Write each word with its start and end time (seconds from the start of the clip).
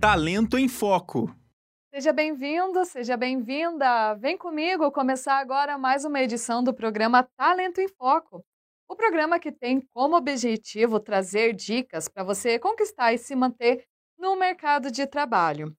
Talento 0.00 0.56
em 0.56 0.68
Foco. 0.68 1.34
Seja 1.92 2.12
bem-vindo, 2.12 2.84
seja 2.84 3.16
bem-vinda. 3.16 4.14
Vem 4.14 4.38
comigo 4.38 4.92
começar 4.92 5.40
agora 5.40 5.76
mais 5.76 6.04
uma 6.04 6.20
edição 6.22 6.62
do 6.62 6.72
programa 6.72 7.28
Talento 7.36 7.80
em 7.80 7.88
Foco. 7.88 8.44
O 8.88 8.94
programa 8.94 9.40
que 9.40 9.50
tem 9.50 9.80
como 9.92 10.14
objetivo 10.14 11.00
trazer 11.00 11.52
dicas 11.52 12.08
para 12.08 12.22
você 12.22 12.60
conquistar 12.60 13.12
e 13.12 13.18
se 13.18 13.34
manter 13.34 13.84
no 14.16 14.36
mercado 14.36 14.88
de 14.88 15.04
trabalho. 15.04 15.76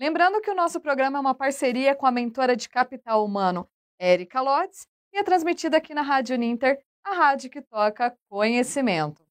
Lembrando 0.00 0.40
que 0.40 0.50
o 0.50 0.56
nosso 0.56 0.80
programa 0.80 1.18
é 1.18 1.20
uma 1.20 1.34
parceria 1.34 1.94
com 1.94 2.06
a 2.06 2.10
mentora 2.10 2.56
de 2.56 2.68
capital 2.68 3.24
humano, 3.24 3.68
Érica 4.00 4.40
Lotz, 4.40 4.88
e 5.12 5.18
é 5.18 5.22
transmitida 5.22 5.76
aqui 5.76 5.94
na 5.94 6.02
Rádio 6.02 6.36
Ninter, 6.36 6.82
a 7.04 7.14
rádio 7.14 7.48
que 7.48 7.62
toca 7.62 8.18
conhecimento. 8.28 9.29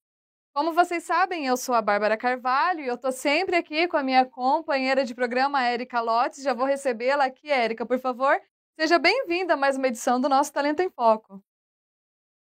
Como 0.54 0.74
vocês 0.74 1.04
sabem, 1.04 1.46
eu 1.46 1.56
sou 1.56 1.76
a 1.76 1.82
Bárbara 1.82 2.18
Carvalho 2.18 2.82
e 2.82 2.88
eu 2.88 2.96
estou 2.96 3.12
sempre 3.12 3.56
aqui 3.56 3.88
com 3.88 3.98
a 3.98 4.04
minha 4.04 4.26
companheira 4.26 5.06
de 5.06 5.14
programa, 5.14 5.64
Érica 5.64 6.02
Lotes. 6.02 6.44
Já 6.44 6.54
vou 6.54 6.66
recebê-la 6.66 7.26
aqui, 7.26 7.50
Érica, 7.52 7.86
por 7.86 8.00
favor. 8.00 8.40
Seja 8.78 8.98
bem-vinda 8.98 9.54
a 9.54 9.58
mais 9.58 9.78
uma 9.78 9.88
edição 9.88 10.20
do 10.20 10.28
nosso 10.28 10.52
Talento 10.52 10.82
em 10.82 10.90
Foco. 10.90 11.42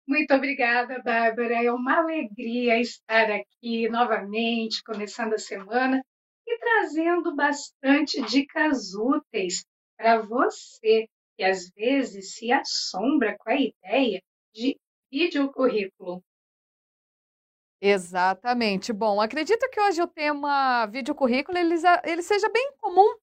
Muito 0.06 0.32
obrigada, 0.32 1.02
Bárbara. 1.02 1.64
É 1.64 1.70
uma 1.70 1.98
alegria 1.98 2.80
estar 2.80 3.30
aqui 3.30 3.88
novamente, 3.88 4.82
começando 4.84 5.34
a 5.34 5.38
semana 5.38 6.00
e 6.46 6.58
trazendo 6.58 7.34
bastante 7.34 8.22
dicas 8.22 8.94
úteis 8.94 9.64
para 9.96 10.20
você 10.22 11.06
que 11.36 11.44
às 11.44 11.68
vezes 11.70 12.34
se 12.34 12.52
assombra 12.52 13.36
com 13.38 13.50
a 13.50 13.56
ideia 13.56 14.22
de 14.54 14.76
vídeo 15.12 15.50
currículo. 15.52 16.22
Exatamente. 17.80 18.92
Bom, 18.92 19.20
acredito 19.20 19.68
que 19.70 19.80
hoje 19.80 20.02
o 20.02 20.06
tema 20.06 20.86
vídeo 20.86 21.14
currículo 21.14 21.56
ele, 21.56 21.76
ele 22.04 22.22
seja 22.22 22.48
bem 22.50 22.72
comum 22.80 23.14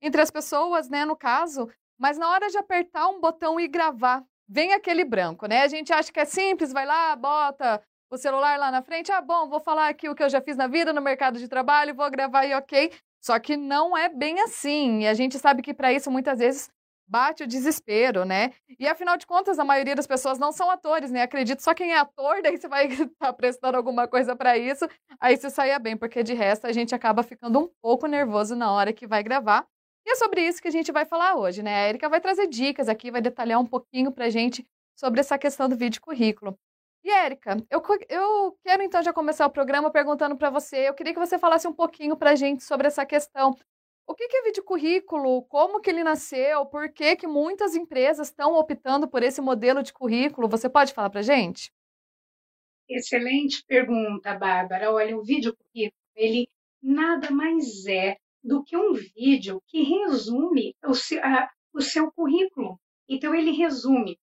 entre 0.00 0.20
as 0.20 0.30
pessoas, 0.30 0.88
né, 0.88 1.04
no 1.04 1.16
caso, 1.16 1.68
mas 1.98 2.16
na 2.16 2.30
hora 2.30 2.48
de 2.48 2.56
apertar 2.58 3.08
um 3.08 3.20
botão 3.20 3.58
e 3.58 3.66
gravar, 3.66 4.22
vem 4.48 4.72
aquele 4.72 5.04
branco, 5.04 5.46
né? 5.46 5.62
A 5.62 5.68
gente 5.68 5.92
acha 5.92 6.12
que 6.12 6.20
é 6.20 6.24
simples, 6.24 6.72
vai 6.72 6.86
lá, 6.86 7.16
bota 7.16 7.82
o 8.10 8.16
celular 8.16 8.58
lá 8.58 8.70
na 8.70 8.82
frente, 8.82 9.10
ah, 9.10 9.20
bom, 9.20 9.48
vou 9.48 9.60
falar 9.60 9.88
aqui 9.88 10.08
o 10.08 10.14
que 10.14 10.22
eu 10.22 10.28
já 10.28 10.40
fiz 10.40 10.56
na 10.56 10.66
vida, 10.68 10.92
no 10.92 11.00
mercado 11.00 11.38
de 11.38 11.48
trabalho, 11.48 11.94
vou 11.94 12.08
gravar 12.10 12.44
e 12.46 12.54
ok. 12.54 12.92
Só 13.20 13.38
que 13.38 13.56
não 13.56 13.96
é 13.96 14.08
bem 14.08 14.40
assim. 14.42 15.00
E 15.00 15.08
a 15.08 15.14
gente 15.14 15.38
sabe 15.38 15.62
que 15.62 15.72
para 15.74 15.92
isso 15.92 16.10
muitas 16.10 16.38
vezes 16.38 16.70
bate 17.06 17.42
o 17.42 17.46
desespero, 17.46 18.24
né? 18.24 18.52
E 18.78 18.86
afinal 18.86 19.16
de 19.16 19.26
contas, 19.26 19.58
a 19.58 19.64
maioria 19.64 19.94
das 19.94 20.06
pessoas 20.06 20.38
não 20.38 20.52
são 20.52 20.70
atores, 20.70 21.10
né? 21.10 21.22
Acredito 21.22 21.60
só 21.60 21.74
quem 21.74 21.92
é 21.92 21.98
ator, 21.98 22.40
daí 22.42 22.56
você 22.56 22.68
vai 22.68 22.86
estar 22.86 23.08
tá 23.18 23.32
prestando 23.32 23.76
alguma 23.76 24.08
coisa 24.08 24.34
para 24.34 24.56
isso, 24.56 24.88
aí 25.20 25.36
você 25.36 25.50
saia 25.50 25.78
bem, 25.78 25.96
porque 25.96 26.22
de 26.22 26.34
resto 26.34 26.66
a 26.66 26.72
gente 26.72 26.94
acaba 26.94 27.22
ficando 27.22 27.60
um 27.60 27.70
pouco 27.82 28.06
nervoso 28.06 28.56
na 28.56 28.72
hora 28.72 28.92
que 28.92 29.06
vai 29.06 29.22
gravar. 29.22 29.66
E 30.06 30.10
é 30.10 30.16
sobre 30.16 30.42
isso 30.46 30.60
que 30.60 30.68
a 30.68 30.72
gente 30.72 30.92
vai 30.92 31.06
falar 31.06 31.36
hoje, 31.36 31.62
né? 31.62 31.74
A 31.74 31.88
Erika 31.88 32.08
vai 32.08 32.20
trazer 32.20 32.46
dicas 32.46 32.88
aqui, 32.88 33.10
vai 33.10 33.22
detalhar 33.22 33.58
um 33.58 33.66
pouquinho 33.66 34.12
pra 34.12 34.28
gente 34.28 34.66
sobre 34.94 35.20
essa 35.20 35.38
questão 35.38 35.68
do 35.68 35.76
vídeo 35.76 36.00
currículo. 36.00 36.58
E 37.02 37.10
Érica, 37.10 37.56
eu, 37.70 37.82
eu 38.08 38.58
quero 38.62 38.82
então 38.82 39.02
já 39.02 39.12
começar 39.12 39.46
o 39.46 39.50
programa 39.50 39.90
perguntando 39.90 40.36
para 40.36 40.48
você, 40.48 40.88
eu 40.88 40.94
queria 40.94 41.12
que 41.12 41.18
você 41.18 41.38
falasse 41.38 41.68
um 41.68 41.72
pouquinho 41.72 42.16
para 42.16 42.30
a 42.30 42.34
gente 42.34 42.64
sobre 42.64 42.86
essa 42.86 43.04
questão 43.04 43.54
o 44.06 44.14
que, 44.14 44.24
é 44.24 44.42
vídeo 44.42 44.62
currículo? 44.62 45.42
Como 45.44 45.80
que 45.80 45.90
ele 45.90 46.04
nasceu? 46.04 46.66
Por 46.66 46.92
que, 46.92 47.16
que 47.16 47.26
muitas 47.26 47.74
empresas 47.74 48.28
estão 48.28 48.54
optando 48.54 49.08
por 49.08 49.22
esse 49.22 49.40
modelo 49.40 49.82
de 49.82 49.92
currículo? 49.92 50.48
Você 50.48 50.68
pode 50.68 50.92
falar 50.92 51.10
para 51.10 51.22
gente? 51.22 51.72
Excelente 52.88 53.64
pergunta, 53.66 54.34
Bárbara. 54.34 54.92
Olha, 54.92 55.16
o 55.16 55.24
vídeo 55.24 55.56
currículo, 55.56 55.98
ele 56.14 56.48
nada 56.82 57.30
mais 57.30 57.86
é 57.86 58.16
do 58.42 58.62
que 58.62 58.76
um 58.76 58.92
vídeo 58.92 59.62
que 59.66 59.82
resume 59.82 60.76
o 60.84 60.94
seu, 60.94 61.24
a, 61.24 61.50
o 61.72 61.80
seu 61.80 62.12
currículo. 62.12 62.78
Então, 63.08 63.34
ele 63.34 63.52
resume 63.52 64.18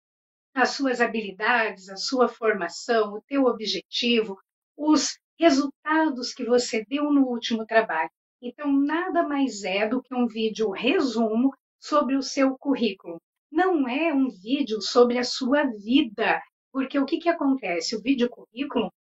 as 0.56 0.72
suas 0.72 1.00
habilidades, 1.00 1.88
a 1.88 1.96
sua 1.96 2.28
formação, 2.28 3.14
o 3.14 3.22
teu 3.22 3.44
objetivo, 3.44 4.36
os 4.76 5.20
resultados 5.40 6.34
que 6.34 6.44
você 6.44 6.84
deu 6.86 7.12
no 7.12 7.28
último 7.28 7.64
trabalho. 7.64 8.10
Então, 8.42 8.72
nada 8.72 9.28
mais 9.28 9.64
é 9.64 9.88
do 9.88 10.02
que 10.02 10.14
um 10.14 10.28
vídeo 10.28 10.70
resumo 10.70 11.52
sobre 11.80 12.16
o 12.16 12.22
seu 12.22 12.56
currículo. 12.58 13.20
Não 13.52 13.88
é 13.88 14.14
um 14.14 14.30
vídeo 14.30 14.80
sobre 14.82 15.18
a 15.18 15.24
sua 15.24 15.64
vida, 15.64 16.40
porque 16.72 17.00
o 17.00 17.06
que, 17.06 17.18
que 17.18 17.30
acontece? 17.30 17.96
O 17.96 18.02
vídeo 18.02 18.30
currículo, 18.30 18.94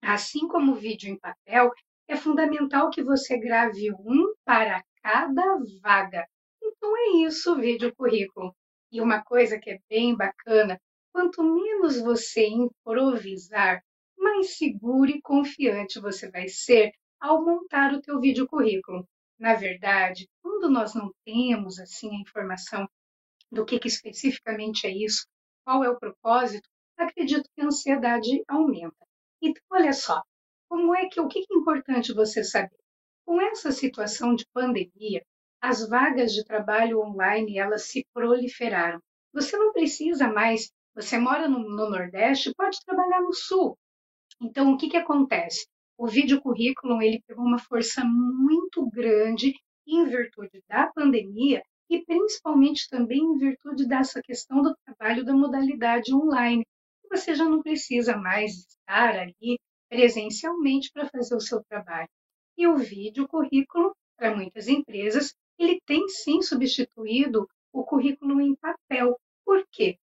assim 0.00 0.48
como 0.48 0.72
o 0.72 0.76
vídeo 0.76 1.10
em 1.10 1.18
papel, 1.18 1.70
é 2.08 2.16
fundamental 2.16 2.88
que 2.90 3.02
você 3.02 3.38
grave 3.38 3.92
um 3.92 4.34
para 4.44 4.82
cada 5.02 5.58
vaga. 5.82 6.26
Então 6.62 6.96
é 6.96 7.26
isso 7.26 7.52
o 7.52 7.60
vídeo 7.60 7.94
currículo. 7.94 8.54
E 8.90 9.00
uma 9.00 9.22
coisa 9.22 9.58
que 9.58 9.70
é 9.70 9.78
bem 9.90 10.16
bacana, 10.16 10.80
quanto 11.12 11.42
menos 11.42 12.00
você 12.00 12.48
improvisar, 12.48 13.82
mais 14.16 14.56
seguro 14.56 15.10
e 15.10 15.20
confiante 15.20 16.00
você 16.00 16.30
vai 16.30 16.48
ser 16.48 16.92
ao 17.20 17.44
montar 17.44 17.92
o 17.92 18.00
teu 18.00 18.18
vídeo 18.18 18.46
currículo. 18.46 19.06
Na 19.38 19.54
verdade, 19.54 20.28
quando 20.42 20.70
nós 20.70 20.94
não 20.94 21.12
temos 21.24 21.78
assim 21.78 22.10
a 22.10 22.20
informação 22.20 22.88
do 23.50 23.64
que, 23.64 23.78
que 23.78 23.88
especificamente 23.88 24.86
é 24.86 24.90
isso, 24.90 25.26
qual 25.64 25.84
é 25.84 25.90
o 25.90 25.98
propósito, 25.98 26.68
acredito 26.96 27.48
que 27.54 27.60
a 27.60 27.66
ansiedade 27.66 28.42
aumenta. 28.48 29.06
Então, 29.42 29.62
olha 29.70 29.92
só, 29.92 30.22
como 30.68 30.94
é 30.94 31.08
que 31.08 31.20
o 31.20 31.28
que 31.28 31.40
é 31.40 31.54
importante 31.54 32.12
você 32.12 32.44
saber? 32.44 32.78
Com 33.24 33.40
essa 33.40 33.70
situação 33.70 34.34
de 34.34 34.46
pandemia, 34.52 35.24
as 35.60 35.88
vagas 35.88 36.32
de 36.32 36.44
trabalho 36.44 37.00
online 37.00 37.58
elas 37.58 37.88
se 37.88 38.06
proliferaram. 38.12 39.00
Você 39.32 39.56
não 39.56 39.72
precisa 39.72 40.28
mais, 40.28 40.70
você 40.94 41.18
mora 41.18 41.48
no, 41.48 41.58
no 41.58 41.90
Nordeste, 41.90 42.54
pode 42.56 42.78
trabalhar 42.84 43.20
no 43.20 43.32
Sul. 43.32 43.78
Então, 44.40 44.72
o 44.72 44.76
que, 44.78 44.88
que 44.88 44.96
acontece? 44.96 45.66
O 46.00 46.06
vídeo 46.06 46.40
currículo 46.40 47.02
ele 47.02 47.22
pegou 47.26 47.44
uma 47.44 47.58
força 47.58 48.02
muito 48.02 48.88
grande 48.88 49.52
em 49.86 50.06
virtude 50.06 50.64
da 50.66 50.86
pandemia 50.86 51.62
e 51.90 52.02
principalmente 52.02 52.88
também 52.88 53.18
em 53.18 53.36
virtude 53.36 53.86
dessa 53.86 54.22
questão 54.22 54.62
do 54.62 54.74
trabalho 54.82 55.26
da 55.26 55.34
modalidade 55.34 56.14
online. 56.14 56.64
Você 57.10 57.34
já 57.34 57.44
não 57.44 57.60
precisa 57.60 58.16
mais 58.16 58.52
estar 58.52 59.14
ali 59.14 59.58
presencialmente 59.90 60.90
para 60.90 61.06
fazer 61.10 61.34
o 61.34 61.40
seu 61.40 61.62
trabalho. 61.64 62.08
E 62.56 62.66
o 62.66 62.78
vídeo 62.78 63.28
currículo, 63.28 63.94
para 64.16 64.34
muitas 64.34 64.68
empresas, 64.68 65.34
ele 65.58 65.82
tem 65.84 66.08
sim 66.08 66.40
substituído 66.40 67.46
o 67.74 67.84
currículo 67.84 68.40
em 68.40 68.54
papel. 68.54 69.20
Por 69.44 69.66
quê? 69.70 69.98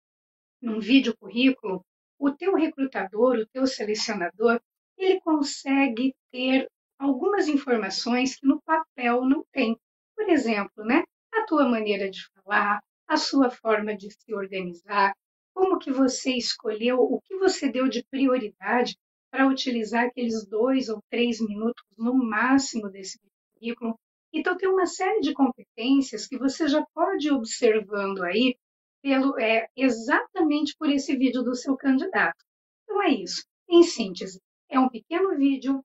Num 0.61 0.79
vídeo 0.79 1.17
currículo, 1.17 1.83
o 2.19 2.29
teu 2.29 2.53
recrutador, 2.53 3.39
o 3.39 3.47
teu 3.47 3.65
selecionador, 3.65 4.61
ele 4.97 5.19
consegue 5.21 6.13
ter 6.31 6.67
algumas 6.99 7.47
informações 7.47 8.35
que 8.35 8.47
no 8.47 8.61
papel 8.61 9.25
não 9.25 9.45
tem. 9.51 9.77
Por 10.15 10.29
exemplo, 10.29 10.83
né, 10.83 11.03
a 11.33 11.45
tua 11.45 11.67
maneira 11.67 12.09
de 12.09 12.25
falar, 12.33 12.81
a 13.07 13.17
sua 13.17 13.49
forma 13.49 13.95
de 13.95 14.11
se 14.11 14.33
organizar, 14.33 15.13
como 15.53 15.79
que 15.79 15.91
você 15.91 16.33
escolheu, 16.33 16.99
o 16.99 17.21
que 17.21 17.35
você 17.37 17.71
deu 17.71 17.87
de 17.87 18.03
prioridade 18.11 18.97
para 19.31 19.47
utilizar 19.47 20.05
aqueles 20.05 20.45
dois 20.47 20.89
ou 20.89 21.01
três 21.09 21.39
minutos 21.39 21.83
no 21.97 22.13
máximo 22.13 22.89
desse 22.89 23.19
currículo. 23.53 23.95
Então, 24.33 24.57
tem 24.57 24.69
uma 24.69 24.85
série 24.85 25.21
de 25.21 25.33
competências 25.33 26.27
que 26.27 26.37
você 26.37 26.67
já 26.67 26.85
pode 26.93 27.27
ir 27.27 27.31
observando 27.31 28.23
aí 28.23 28.55
pelo, 29.01 29.39
é, 29.39 29.67
exatamente 29.75 30.75
por 30.77 30.89
esse 30.89 31.15
vídeo 31.15 31.43
do 31.43 31.55
seu 31.55 31.75
candidato. 31.77 32.37
Então, 32.83 33.01
é 33.03 33.09
isso. 33.09 33.43
Em 33.69 33.83
síntese, 33.83 34.39
é 34.69 34.79
um 34.79 34.89
pequeno 34.89 35.35
vídeo 35.35 35.83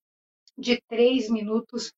de 0.56 0.81
três 0.88 1.30
minutos, 1.30 1.92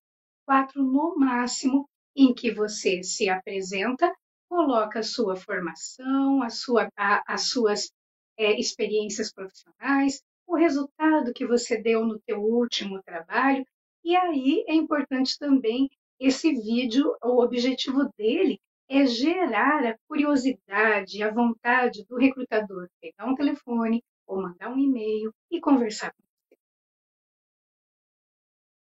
quatro 0.46 0.82
no 0.82 1.16
máximo, 1.16 1.88
em 2.16 2.32
que 2.32 2.52
você 2.52 3.02
se 3.02 3.28
apresenta, 3.28 4.14
coloca 4.48 5.00
a 5.00 5.02
sua 5.02 5.34
formação, 5.34 6.42
a 6.42 6.50
sua, 6.50 6.88
a, 6.96 7.22
as 7.26 7.48
suas 7.48 7.90
é, 8.36 8.58
experiências 8.58 9.32
profissionais, 9.32 10.22
o 10.46 10.54
resultado 10.56 11.32
que 11.32 11.46
você 11.46 11.80
deu 11.80 12.04
no 12.04 12.20
teu 12.20 12.40
último 12.40 13.02
trabalho. 13.02 13.64
E 14.04 14.14
aí 14.14 14.64
é 14.68 14.74
importante 14.74 15.38
também 15.38 15.90
esse 16.20 16.52
vídeo, 16.52 17.16
o 17.22 17.42
objetivo 17.42 18.08
dele 18.16 18.60
é 18.88 19.06
gerar 19.06 19.84
a 19.84 19.96
curiosidade, 20.06 21.22
a 21.22 21.32
vontade 21.32 22.04
do 22.04 22.16
recrutador 22.16 22.88
pegar 23.00 23.26
um 23.26 23.34
telefone 23.34 24.02
ou 24.26 24.40
mandar 24.40 24.70
um 24.70 24.78
e-mail 24.78 25.32
e 25.50 25.60
conversar 25.60 26.12
com 26.12 26.23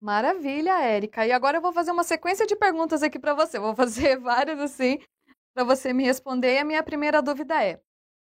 Maravilha, 0.00 0.80
Érica. 0.80 1.26
E 1.26 1.32
agora 1.32 1.58
eu 1.58 1.62
vou 1.62 1.72
fazer 1.72 1.90
uma 1.90 2.02
sequência 2.04 2.46
de 2.46 2.56
perguntas 2.56 3.02
aqui 3.02 3.18
para 3.18 3.34
você. 3.34 3.58
Vou 3.58 3.74
fazer 3.76 4.18
várias 4.18 4.58
assim 4.58 4.98
para 5.54 5.64
você 5.64 5.92
me 5.92 6.04
responder. 6.04 6.54
E 6.54 6.58
a 6.58 6.64
minha 6.64 6.82
primeira 6.82 7.20
dúvida 7.20 7.62
é: 7.62 7.80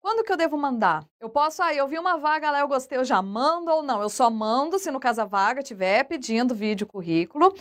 quando 0.02 0.24
que 0.24 0.32
eu 0.32 0.36
devo 0.36 0.56
mandar? 0.58 1.06
Eu 1.20 1.30
posso, 1.30 1.62
ah, 1.62 1.74
eu 1.74 1.88
vi 1.88 1.98
uma 1.98 2.19
vaga 2.19 2.50
lá, 2.50 2.60
eu 2.60 2.69
gostei, 2.69 2.98
eu 2.98 3.04
já 3.04 3.22
mando 3.22 3.70
ou 3.70 3.82
não? 3.82 4.02
Eu 4.02 4.10
só 4.10 4.30
mando 4.30 4.78
se 4.78 4.90
no 4.90 5.00
caso 5.00 5.22
a 5.22 5.24
vaga 5.24 5.62
tiver 5.62 6.04
pedindo 6.04 6.54
vídeo 6.54 6.86
currículo. 6.86 7.54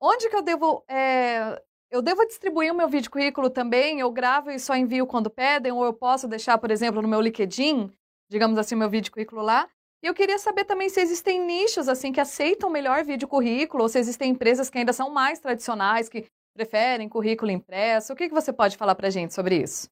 onde 0.00 0.28
que 0.28 0.36
eu 0.36 0.42
devo 0.42 0.84
é, 0.88 1.62
eu 1.90 2.02
devo 2.02 2.26
distribuir 2.26 2.72
o 2.72 2.76
meu 2.76 2.88
vídeo 2.88 3.10
currículo 3.10 3.50
também? 3.50 4.00
Eu 4.00 4.10
gravo 4.10 4.50
e 4.50 4.58
só 4.58 4.74
envio 4.76 5.06
quando 5.06 5.30
pedem? 5.30 5.72
Ou 5.72 5.84
eu 5.84 5.94
posso 5.94 6.26
deixar, 6.28 6.58
por 6.58 6.70
exemplo, 6.70 7.00
no 7.00 7.08
meu 7.08 7.20
LinkedIn, 7.20 7.90
digamos 8.28 8.58
assim, 8.58 8.74
meu 8.74 8.90
vídeo 8.90 9.12
currículo 9.12 9.42
lá? 9.42 9.68
E 10.04 10.06
eu 10.06 10.12
queria 10.12 10.38
saber 10.38 10.66
também 10.66 10.90
se 10.90 11.00
existem 11.00 11.40
nichos 11.40 11.88
assim 11.88 12.12
que 12.12 12.20
aceitam 12.20 12.68
melhor 12.68 13.02
vídeo 13.06 13.26
currículo, 13.26 13.84
ou 13.84 13.88
se 13.88 13.98
existem 13.98 14.32
empresas 14.32 14.68
que 14.68 14.76
ainda 14.76 14.92
são 14.92 15.08
mais 15.08 15.40
tradicionais, 15.40 16.10
que 16.10 16.26
preferem 16.52 17.08
currículo 17.08 17.50
impresso. 17.50 18.12
O 18.12 18.16
que, 18.16 18.28
que 18.28 18.34
você 18.34 18.52
pode 18.52 18.76
falar 18.76 18.94
para 18.94 19.06
a 19.06 19.10
gente 19.10 19.32
sobre 19.32 19.62
isso? 19.62 19.88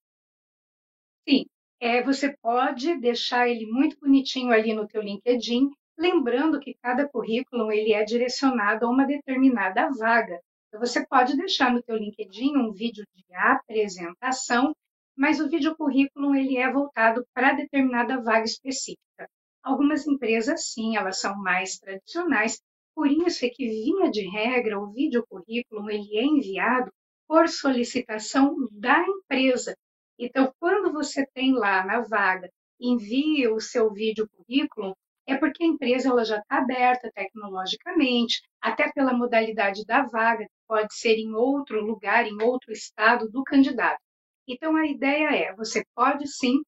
Sim, 1.26 1.46
é, 1.80 2.02
você 2.02 2.36
pode 2.42 2.94
deixar 3.00 3.48
ele 3.48 3.64
muito 3.64 3.96
bonitinho 3.98 4.52
ali 4.52 4.74
no 4.74 4.86
teu 4.86 5.00
LinkedIn, 5.00 5.70
lembrando 5.98 6.60
que 6.60 6.74
cada 6.82 7.08
currículo 7.08 7.72
ele 7.72 7.94
é 7.94 8.04
direcionado 8.04 8.84
a 8.84 8.90
uma 8.90 9.06
determinada 9.06 9.88
vaga. 9.98 10.38
Então, 10.68 10.78
você 10.78 11.06
pode 11.06 11.34
deixar 11.38 11.72
no 11.72 11.82
teu 11.82 11.96
LinkedIn 11.96 12.54
um 12.58 12.70
vídeo 12.70 13.02
de 13.16 13.34
apresentação, 13.34 14.74
mas 15.16 15.40
o 15.40 15.48
vídeo 15.48 15.74
currículo 15.74 16.34
ele 16.34 16.58
é 16.58 16.70
voltado 16.70 17.24
para 17.32 17.54
determinada 17.54 18.20
vaga 18.20 18.44
específica. 18.44 19.26
Algumas 19.62 20.06
empresas, 20.06 20.72
sim, 20.72 20.96
elas 20.96 21.20
são 21.20 21.36
mais 21.36 21.78
tradicionais, 21.78 22.60
por 22.94 23.10
isso 23.10 23.44
é 23.44 23.48
que, 23.48 23.66
via 23.66 24.10
de 24.10 24.28
regra, 24.28 24.78
o 24.78 24.92
vídeo 24.92 25.24
currículo 25.28 25.90
ele 25.90 26.16
é 26.16 26.24
enviado 26.24 26.92
por 27.28 27.48
solicitação 27.48 28.54
da 28.72 29.02
empresa. 29.06 29.76
Então, 30.18 30.52
quando 30.58 30.92
você 30.92 31.26
tem 31.32 31.52
lá 31.54 31.84
na 31.86 32.00
vaga, 32.00 32.50
envia 32.78 33.54
o 33.54 33.60
seu 33.60 33.90
vídeo 33.92 34.28
currículo, 34.28 34.96
é 35.26 35.36
porque 35.36 35.62
a 35.62 35.66
empresa 35.66 36.08
ela 36.08 36.24
já 36.24 36.38
está 36.38 36.58
aberta 36.58 37.10
tecnologicamente, 37.14 38.42
até 38.60 38.90
pela 38.92 39.12
modalidade 39.12 39.84
da 39.86 40.02
vaga, 40.02 40.44
que 40.44 40.66
pode 40.66 40.94
ser 40.94 41.16
em 41.16 41.32
outro 41.32 41.80
lugar, 41.80 42.26
em 42.26 42.42
outro 42.42 42.72
estado 42.72 43.30
do 43.30 43.42
candidato. 43.44 44.00
Então, 44.46 44.76
a 44.76 44.86
ideia 44.86 45.28
é: 45.34 45.54
você 45.54 45.84
pode 45.94 46.26
sim 46.26 46.60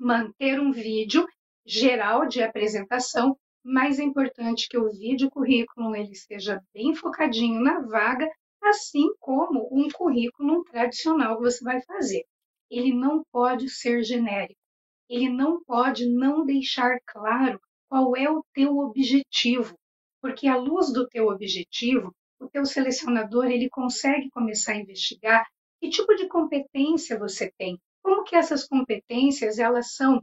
manter 0.00 0.58
um 0.58 0.72
vídeo 0.72 1.26
geral 1.64 2.26
de 2.26 2.42
apresentação, 2.42 3.36
mas 3.64 3.98
é 3.98 4.02
importante 4.02 4.68
que 4.68 4.76
o 4.76 4.90
vídeo 4.90 5.30
currículo 5.30 5.94
ele 5.94 6.14
seja 6.14 6.62
bem 6.74 6.94
focadinho 6.94 7.60
na 7.60 7.80
vaga, 7.80 8.28
assim 8.62 9.08
como 9.20 9.68
um 9.70 9.88
currículo 9.90 10.64
tradicional 10.64 11.36
que 11.36 11.42
você 11.42 11.64
vai 11.64 11.80
fazer. 11.82 12.24
Ele 12.70 12.92
não 12.92 13.22
pode 13.30 13.68
ser 13.68 14.02
genérico. 14.02 14.60
Ele 15.08 15.28
não 15.28 15.62
pode 15.62 16.08
não 16.08 16.44
deixar 16.44 16.98
claro 17.06 17.60
qual 17.88 18.16
é 18.16 18.30
o 18.30 18.44
teu 18.54 18.78
objetivo, 18.78 19.76
porque 20.20 20.48
à 20.48 20.56
luz 20.56 20.92
do 20.92 21.06
teu 21.06 21.28
objetivo, 21.28 22.14
o 22.40 22.48
teu 22.48 22.64
selecionador 22.64 23.46
ele 23.46 23.68
consegue 23.68 24.30
começar 24.30 24.72
a 24.72 24.80
investigar 24.80 25.46
que 25.80 25.90
tipo 25.90 26.14
de 26.14 26.26
competência 26.28 27.18
você 27.18 27.52
tem, 27.58 27.78
como 28.02 28.24
que 28.24 28.34
essas 28.34 28.66
competências 28.66 29.58
elas 29.58 29.94
são 29.94 30.20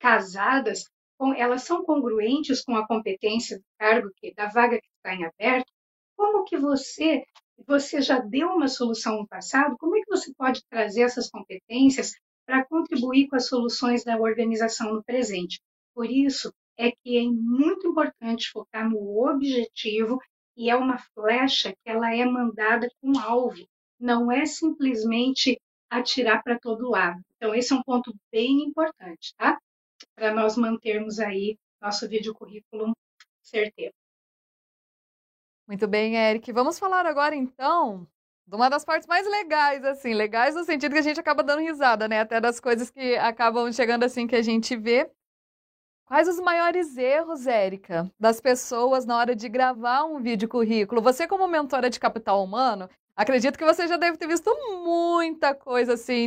casadas, 0.00 0.84
com, 1.18 1.34
elas 1.34 1.62
são 1.62 1.84
congruentes 1.84 2.62
com 2.62 2.74
a 2.76 2.86
competência 2.86 3.58
do 3.58 3.64
cargo 3.78 4.10
que 4.16 4.34
da 4.34 4.46
vaga 4.46 4.80
que 4.80 4.88
está 4.96 5.14
em 5.14 5.24
aberto, 5.24 5.70
como 6.16 6.44
que 6.44 6.56
você 6.56 7.24
você 7.66 8.00
já 8.00 8.18
deu 8.18 8.48
uma 8.48 8.68
solução 8.68 9.18
no 9.18 9.28
passado, 9.28 9.76
como 9.78 9.94
é 9.96 10.00
que 10.00 10.08
você 10.08 10.32
pode 10.34 10.62
trazer 10.70 11.02
essas 11.02 11.28
competências 11.28 12.14
para 12.46 12.64
contribuir 12.64 13.28
com 13.28 13.36
as 13.36 13.48
soluções 13.48 14.02
da 14.02 14.16
organização 14.16 14.94
no 14.94 15.04
presente? 15.04 15.60
Por 15.94 16.10
isso, 16.10 16.50
é 16.78 16.90
que 16.90 17.18
é 17.18 17.22
muito 17.24 17.86
importante 17.88 18.50
focar 18.50 18.88
no 18.88 19.28
objetivo 19.28 20.18
e 20.56 20.70
é 20.70 20.76
uma 20.76 20.98
flecha 21.14 21.72
que 21.72 21.90
ela 21.90 22.14
é 22.14 22.24
mandada 22.24 22.88
com 23.00 23.18
alvo, 23.18 23.66
não 23.98 24.32
é 24.32 24.46
simplesmente 24.46 25.60
atirar 25.90 26.42
para 26.42 26.58
todo 26.58 26.88
lado. 26.88 27.20
Então 27.36 27.54
esse 27.54 27.72
é 27.72 27.76
um 27.76 27.82
ponto 27.82 28.14
bem 28.32 28.62
importante, 28.62 29.34
tá? 29.36 29.58
Para 30.20 30.34
nós 30.34 30.54
mantermos 30.54 31.18
aí 31.18 31.58
nosso 31.80 32.06
vídeo 32.06 32.34
currículo 32.34 32.94
certeiro. 33.42 33.94
Muito 35.66 35.88
bem, 35.88 36.14
Eric. 36.14 36.52
Vamos 36.52 36.78
falar 36.78 37.06
agora 37.06 37.34
então 37.34 38.06
de 38.46 38.54
uma 38.54 38.68
das 38.68 38.84
partes 38.84 39.08
mais 39.08 39.26
legais, 39.26 39.82
assim, 39.82 40.12
legais 40.12 40.54
no 40.54 40.62
sentido 40.62 40.92
que 40.92 40.98
a 40.98 41.02
gente 41.02 41.18
acaba 41.18 41.42
dando 41.42 41.62
risada, 41.62 42.06
né? 42.06 42.20
Até 42.20 42.38
das 42.38 42.60
coisas 42.60 42.90
que 42.90 43.16
acabam 43.16 43.72
chegando 43.72 44.04
assim 44.04 44.26
que 44.26 44.36
a 44.36 44.42
gente 44.42 44.76
vê, 44.76 45.10
Quais 46.04 46.26
os 46.26 46.40
maiores 46.40 46.96
erros, 46.98 47.46
Érica, 47.46 48.10
das 48.18 48.40
pessoas 48.40 49.06
na 49.06 49.16
hora 49.16 49.36
de 49.36 49.48
gravar 49.48 50.02
um 50.02 50.20
vídeo 50.20 50.48
currículo? 50.48 51.00
Você, 51.00 51.24
como 51.24 51.46
mentora 51.46 51.88
de 51.88 52.00
capital 52.00 52.42
humano, 52.42 52.90
acredito 53.14 53.56
que 53.56 53.64
você 53.64 53.86
já 53.86 53.96
deve 53.96 54.16
ter 54.16 54.26
visto 54.26 54.50
muita 54.84 55.54
coisa 55.54 55.94
assim, 55.94 56.26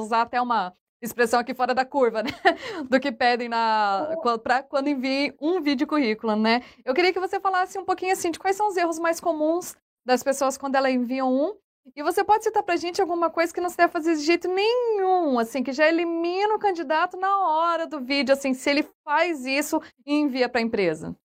usar 0.00 0.22
até 0.22 0.40
uma 0.40 0.74
expressão 1.00 1.40
aqui 1.40 1.54
fora 1.54 1.74
da 1.74 1.84
curva, 1.84 2.22
né? 2.22 2.30
Do 2.88 3.00
que 3.00 3.12
pedem 3.12 3.48
na 3.48 4.14
para 4.42 4.62
quando 4.62 4.88
enviem 4.88 5.34
um 5.40 5.60
vídeo 5.60 5.86
currículo, 5.86 6.36
né? 6.36 6.62
Eu 6.84 6.94
queria 6.94 7.12
que 7.12 7.20
você 7.20 7.38
falasse 7.40 7.78
um 7.78 7.84
pouquinho 7.84 8.12
assim 8.12 8.30
de 8.30 8.38
quais 8.38 8.56
são 8.56 8.68
os 8.68 8.76
erros 8.76 8.98
mais 8.98 9.20
comuns 9.20 9.76
das 10.04 10.22
pessoas 10.22 10.56
quando 10.56 10.74
elas 10.74 10.92
enviam 10.92 11.32
um 11.32 11.56
e 11.96 12.02
você 12.02 12.22
pode 12.22 12.44
citar 12.44 12.62
para 12.62 12.74
a 12.74 12.76
gente 12.78 13.00
alguma 13.00 13.30
coisa 13.30 13.52
que 13.52 13.60
não 13.60 13.70
se 13.70 13.76
deve 13.76 13.92
fazer 13.92 14.14
de 14.16 14.22
jeito 14.22 14.48
nenhum, 14.48 15.38
assim, 15.38 15.62
que 15.62 15.72
já 15.72 15.88
elimina 15.88 16.54
o 16.54 16.58
candidato 16.58 17.16
na 17.16 17.38
hora 17.48 17.86
do 17.86 18.00
vídeo, 18.00 18.32
assim, 18.32 18.52
se 18.52 18.68
ele 18.68 18.86
faz 19.04 19.46
isso 19.46 19.80
e 20.06 20.14
envia 20.14 20.48
para 20.48 20.60
a 20.60 20.64
empresa? 20.64 21.16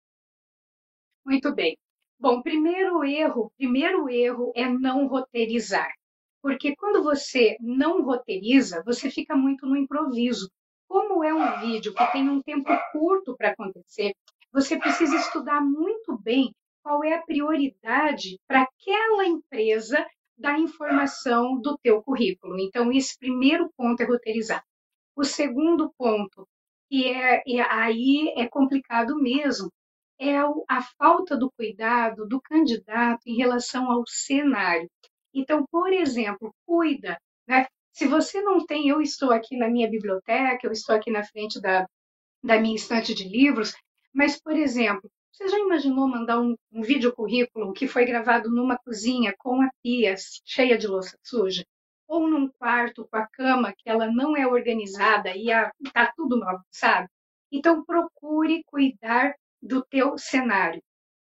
Muito 1.25 1.53
bem. 1.53 1.77
Bom, 2.19 2.41
primeiro 2.41 3.03
erro, 3.03 3.51
primeiro 3.57 4.09
erro 4.09 4.51
é 4.55 4.67
não 4.67 5.07
roteirizar. 5.07 5.91
Porque 6.43 6.75
quando 6.75 7.01
você 7.01 7.55
não 7.61 8.03
roteiriza, 8.03 8.83
você 8.85 9.09
fica 9.09 9.33
muito 9.33 9.65
no 9.65 9.77
improviso. 9.77 10.51
Como 10.89 11.23
é 11.23 11.33
um 11.33 11.61
vídeo 11.61 11.93
que 11.93 12.11
tem 12.11 12.29
um 12.29 12.41
tempo 12.41 12.69
curto 12.91 13.33
para 13.37 13.51
acontecer, 13.51 14.13
você 14.51 14.77
precisa 14.77 15.15
estudar 15.15 15.61
muito 15.61 16.19
bem 16.21 16.53
qual 16.83 17.01
é 17.01 17.13
a 17.13 17.21
prioridade 17.21 18.37
para 18.45 18.63
aquela 18.63 19.25
empresa 19.25 20.05
da 20.37 20.59
informação 20.59 21.61
do 21.61 21.77
teu 21.77 22.03
currículo. 22.03 22.59
Então, 22.59 22.91
esse 22.91 23.17
primeiro 23.17 23.71
ponto 23.77 24.01
é 24.01 24.05
roteirizar. 24.05 24.61
O 25.15 25.23
segundo 25.23 25.93
ponto, 25.97 26.45
que 26.89 27.07
é, 27.07 27.41
é 27.47 27.61
aí 27.71 28.33
é 28.35 28.49
complicado 28.49 29.15
mesmo, 29.15 29.71
é 30.19 30.37
a 30.37 30.81
falta 30.97 31.37
do 31.37 31.49
cuidado 31.51 32.27
do 32.27 32.41
candidato 32.41 33.21
em 33.25 33.37
relação 33.37 33.89
ao 33.89 34.03
cenário. 34.05 34.89
Então, 35.33 35.65
por 35.71 35.91
exemplo, 35.91 36.53
cuida, 36.65 37.17
né? 37.47 37.67
Se 37.91 38.07
você 38.07 38.41
não 38.41 38.65
tem, 38.65 38.89
eu 38.89 39.01
estou 39.01 39.31
aqui 39.31 39.55
na 39.55 39.69
minha 39.69 39.89
biblioteca, 39.89 40.59
eu 40.63 40.71
estou 40.71 40.95
aqui 40.95 41.11
na 41.11 41.23
frente 41.23 41.61
da, 41.61 41.87
da 42.43 42.59
minha 42.59 42.75
estante 42.75 43.13
de 43.13 43.27
livros, 43.27 43.73
mas, 44.13 44.39
por 44.39 44.55
exemplo, 44.55 45.09
você 45.31 45.47
já 45.47 45.57
imaginou 45.57 46.07
mandar 46.07 46.39
um, 46.39 46.55
um 46.71 46.81
vídeo 46.81 47.13
currículo 47.13 47.73
que 47.73 47.87
foi 47.87 48.05
gravado 48.05 48.51
numa 48.51 48.77
cozinha 48.77 49.33
com 49.37 49.61
a 49.61 49.69
pia 49.81 50.15
cheia 50.45 50.77
de 50.77 50.85
louça 50.87 51.17
suja? 51.23 51.65
Ou 52.07 52.29
num 52.29 52.47
quarto 52.59 53.07
com 53.09 53.17
a 53.17 53.27
cama 53.27 53.73
que 53.75 53.89
ela 53.89 54.11
não 54.11 54.37
é 54.37 54.45
organizada 54.45 55.35
e 55.35 55.49
está 55.83 56.11
tudo 56.15 56.39
sabe? 56.69 57.07
Então 57.51 57.83
procure 57.83 58.63
cuidar 58.65 59.33
do 59.61 59.83
teu 59.83 60.17
cenário. 60.17 60.81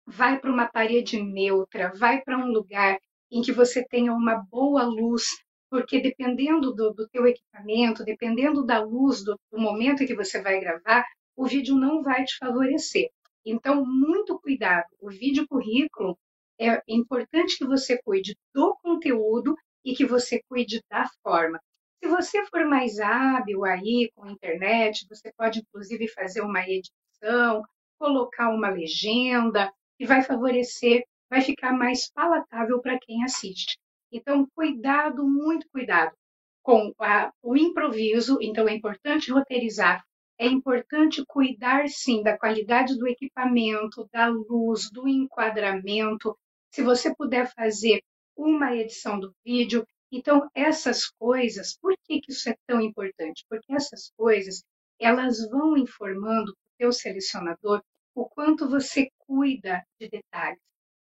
Vai 0.06 0.40
para 0.40 0.50
uma 0.50 0.66
parede 0.66 1.22
neutra, 1.22 1.92
vai 1.94 2.20
para 2.22 2.36
um 2.36 2.46
lugar 2.50 2.98
em 3.34 3.42
que 3.42 3.50
você 3.50 3.84
tenha 3.84 4.12
uma 4.12 4.36
boa 4.48 4.84
luz, 4.84 5.24
porque 5.68 6.00
dependendo 6.00 6.72
do, 6.72 6.92
do 6.92 7.08
teu 7.08 7.26
equipamento, 7.26 8.04
dependendo 8.04 8.64
da 8.64 8.80
luz 8.80 9.24
do, 9.24 9.36
do 9.50 9.58
momento 9.58 10.04
em 10.04 10.06
que 10.06 10.14
você 10.14 10.40
vai 10.40 10.60
gravar, 10.60 11.04
o 11.36 11.44
vídeo 11.44 11.74
não 11.74 12.00
vai 12.00 12.24
te 12.24 12.36
favorecer. 12.38 13.08
Então, 13.44 13.84
muito 13.84 14.38
cuidado. 14.38 14.86
O 15.00 15.10
vídeo 15.10 15.48
currículo 15.48 16.16
é 16.60 16.80
importante 16.86 17.58
que 17.58 17.66
você 17.66 18.00
cuide 18.04 18.36
do 18.54 18.76
conteúdo 18.80 19.56
e 19.84 19.96
que 19.96 20.06
você 20.06 20.40
cuide 20.48 20.80
da 20.88 21.04
forma. 21.20 21.60
Se 22.00 22.08
você 22.08 22.46
for 22.46 22.64
mais 22.64 23.00
hábil 23.00 23.64
aí 23.64 24.12
com 24.14 24.26
a 24.26 24.30
internet, 24.30 25.06
você 25.08 25.32
pode 25.36 25.58
inclusive 25.58 26.06
fazer 26.06 26.40
uma 26.42 26.60
edição, 26.60 27.62
colocar 27.98 28.50
uma 28.50 28.68
legenda, 28.68 29.72
que 29.98 30.06
vai 30.06 30.22
favorecer, 30.22 31.02
vai 31.34 31.42
ficar 31.42 31.72
mais 31.72 32.08
palatável 32.12 32.80
para 32.80 32.96
quem 33.00 33.24
assiste. 33.24 33.76
Então, 34.12 34.46
cuidado, 34.54 35.26
muito 35.26 35.66
cuidado 35.72 36.14
com 36.62 36.92
a, 37.00 37.32
o 37.42 37.56
improviso. 37.56 38.38
Então, 38.40 38.68
é 38.68 38.74
importante 38.74 39.32
roteirizar 39.32 40.04
é 40.36 40.46
importante 40.46 41.24
cuidar 41.26 41.88
sim 41.88 42.22
da 42.22 42.36
qualidade 42.36 42.98
do 42.98 43.06
equipamento, 43.06 44.08
da 44.12 44.26
luz, 44.26 44.90
do 44.90 45.06
enquadramento. 45.06 46.36
Se 46.72 46.82
você 46.82 47.14
puder 47.14 47.52
fazer 47.54 48.02
uma 48.36 48.74
edição 48.74 49.18
do 49.20 49.32
vídeo, 49.44 49.86
então 50.10 50.48
essas 50.52 51.06
coisas, 51.06 51.78
por 51.80 51.94
que, 52.04 52.20
que 52.20 52.32
isso 52.32 52.48
é 52.48 52.56
tão 52.66 52.80
importante? 52.80 53.44
Porque 53.48 53.72
essas 53.72 54.10
coisas, 54.16 54.64
elas 54.98 55.48
vão 55.48 55.76
informando 55.76 56.50
o 56.50 56.56
teu 56.78 56.92
selecionador 56.92 57.80
o 58.12 58.28
quanto 58.28 58.68
você 58.68 59.08
cuida 59.18 59.84
de 60.00 60.08
detalhes. 60.08 60.60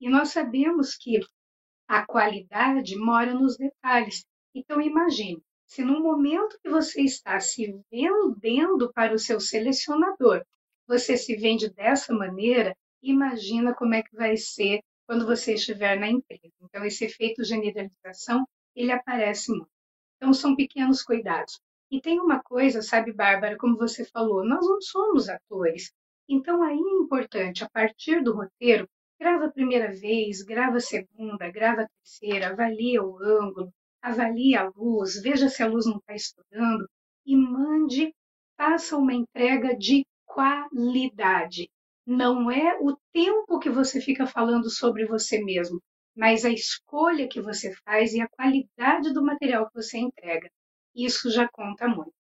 E 0.01 0.10
nós 0.10 0.29
sabemos 0.29 0.98
que 0.98 1.20
a 1.88 2.03
qualidade 2.05 2.98
mora 2.98 3.36
nos 3.36 3.55
detalhes. 3.55 4.25
Então, 4.55 4.81
imagine, 4.81 5.39
se 5.67 5.84
no 5.84 6.01
momento 6.01 6.60
que 6.62 6.70
você 6.70 7.01
está 7.01 7.39
se 7.39 7.79
vendendo 7.91 8.91
para 8.93 9.13
o 9.13 9.20
seu 9.20 9.39
selecionador, 9.39 10.43
você 10.88 11.15
se 11.15 11.36
vende 11.36 11.70
dessa 11.70 12.13
maneira, 12.13 12.75
imagina 13.01 13.75
como 13.75 13.93
é 13.93 14.01
que 14.01 14.15
vai 14.15 14.36
ser 14.36 14.81
quando 15.08 15.25
você 15.25 15.53
estiver 15.53 16.00
na 16.00 16.10
empresa. 16.10 16.51
Então, 16.62 16.84
esse 16.84 17.05
efeito 17.05 17.43
generalização, 17.43 18.46
ele 18.75 18.91
aparece 18.91 19.51
muito. 19.51 19.70
Então, 20.17 20.34
são 20.34 20.55
pequenos 20.55 21.03
cuidados. 21.03 21.60
E 21.91 22.01
tem 22.01 22.20
uma 22.20 22.41
coisa, 22.41 22.81
sabe, 22.81 23.13
Bárbara, 23.13 23.58
como 23.58 23.77
você 23.77 24.03
falou, 24.05 24.43
nós 24.43 24.65
não 24.65 24.81
somos 24.81 25.29
atores. 25.29 25.91
Então, 26.27 26.63
aí 26.63 26.77
é 26.77 27.03
importante, 27.03 27.63
a 27.63 27.70
partir 27.70 28.24
do 28.24 28.34
roteiro, 28.34 28.89
grava 29.21 29.45
a 29.45 29.51
primeira 29.51 29.91
vez, 29.91 30.41
grava 30.41 30.77
a 30.77 30.79
segunda, 30.79 31.51
grava 31.51 31.83
a 31.83 31.87
terceira, 31.87 32.49
avalia 32.49 33.03
o 33.03 33.19
ângulo, 33.21 33.71
avalie 34.01 34.55
a 34.55 34.67
luz, 34.75 35.21
veja 35.21 35.47
se 35.47 35.61
a 35.61 35.67
luz 35.67 35.85
não 35.85 35.97
está 35.97 36.15
estourando 36.15 36.89
e 37.23 37.37
mande, 37.37 38.11
faça 38.57 38.97
uma 38.97 39.13
entrega 39.13 39.77
de 39.77 40.03
qualidade. 40.25 41.69
Não 42.03 42.49
é 42.49 42.79
o 42.81 42.97
tempo 43.13 43.59
que 43.59 43.69
você 43.69 44.01
fica 44.01 44.25
falando 44.25 44.71
sobre 44.71 45.05
você 45.05 45.39
mesmo, 45.43 45.79
mas 46.17 46.43
a 46.43 46.49
escolha 46.49 47.27
que 47.27 47.39
você 47.39 47.71
faz 47.85 48.13
e 48.13 48.21
a 48.21 48.27
qualidade 48.27 49.13
do 49.13 49.23
material 49.23 49.67
que 49.67 49.75
você 49.75 49.99
entrega. 49.99 50.49
Isso 50.95 51.29
já 51.29 51.47
conta 51.47 51.87
muito. 51.87 52.20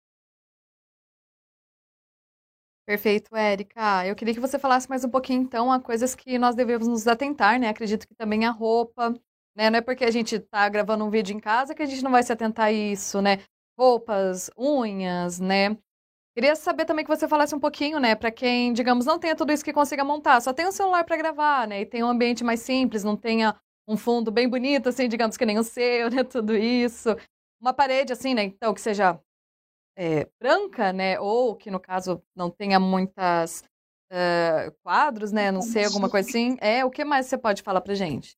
Perfeito, 2.87 3.35
Érica. 3.35 4.07
Eu 4.07 4.15
queria 4.15 4.33
que 4.33 4.39
você 4.39 4.57
falasse 4.57 4.89
mais 4.89 5.03
um 5.03 5.09
pouquinho, 5.09 5.41
então, 5.41 5.69
a 5.69 5.77
coisas 5.77 6.15
que 6.15 6.39
nós 6.39 6.55
devemos 6.55 6.87
nos 6.87 7.05
atentar, 7.05 7.59
né? 7.59 7.67
Acredito 7.67 8.07
que 8.07 8.15
também 8.15 8.45
a 8.45 8.49
roupa, 8.49 9.09
né? 9.53 9.69
Não 9.69 9.79
é 9.79 9.81
porque 9.81 10.05
a 10.05 10.11
gente 10.11 10.35
está 10.35 10.69
gravando 10.69 11.03
um 11.03 11.09
vídeo 11.09 11.35
em 11.35 11.39
casa 11.39 11.75
que 11.75 11.83
a 11.83 11.85
gente 11.85 12.01
não 12.01 12.11
vai 12.11 12.23
se 12.23 12.31
atentar 12.31 12.67
a 12.67 12.71
isso, 12.71 13.21
né? 13.21 13.39
Roupas, 13.77 14.49
unhas, 14.57 15.37
né? 15.37 15.77
Queria 16.35 16.55
saber 16.55 16.85
também 16.85 17.05
que 17.05 17.09
você 17.11 17.27
falasse 17.27 17.55
um 17.55 17.59
pouquinho, 17.59 17.99
né, 17.99 18.15
para 18.15 18.31
quem, 18.31 18.73
digamos, 18.73 19.05
não 19.05 19.19
tenha 19.19 19.35
tudo 19.35 19.53
isso 19.53 19.65
que 19.65 19.73
consiga 19.73 20.03
montar, 20.03 20.41
só 20.41 20.53
tem 20.53 20.67
um 20.67 20.71
celular 20.71 21.03
para 21.03 21.17
gravar, 21.17 21.67
né, 21.67 21.81
e 21.81 21.85
tem 21.85 22.03
um 22.03 22.09
ambiente 22.09 22.43
mais 22.43 22.61
simples, 22.61 23.03
não 23.03 23.17
tenha 23.17 23.55
um 23.87 23.97
fundo 23.97 24.31
bem 24.31 24.47
bonito, 24.49 24.89
assim, 24.89 25.09
digamos 25.09 25.37
que 25.37 25.45
nem 25.45 25.59
o 25.59 25.63
seu, 25.63 26.09
né, 26.11 26.23
tudo 26.23 26.55
isso. 26.55 27.09
Uma 27.61 27.73
parede, 27.73 28.13
assim, 28.13 28.33
né, 28.35 28.43
então, 28.43 28.73
que 28.73 28.81
seja 28.81 29.19
é, 29.97 30.29
branca, 30.39 30.93
né, 30.93 31.19
ou 31.19 31.55
que, 31.55 31.71
no 31.71 31.79
caso, 31.79 32.23
não 32.35 32.51
tenha 32.51 32.79
muitas 32.79 33.63
uh, 34.11 34.71
quadros, 34.83 35.31
né, 35.31 35.51
não 35.51 35.61
sei, 35.61 35.85
alguma 35.85 36.07
coisa 36.07 36.29
assim. 36.29 36.55
É, 36.61 36.85
o 36.85 36.91
que 36.91 37.03
mais 37.03 37.25
você 37.25 37.37
pode 37.37 37.63
falar 37.63 37.81
pra 37.81 37.95
gente? 37.95 38.37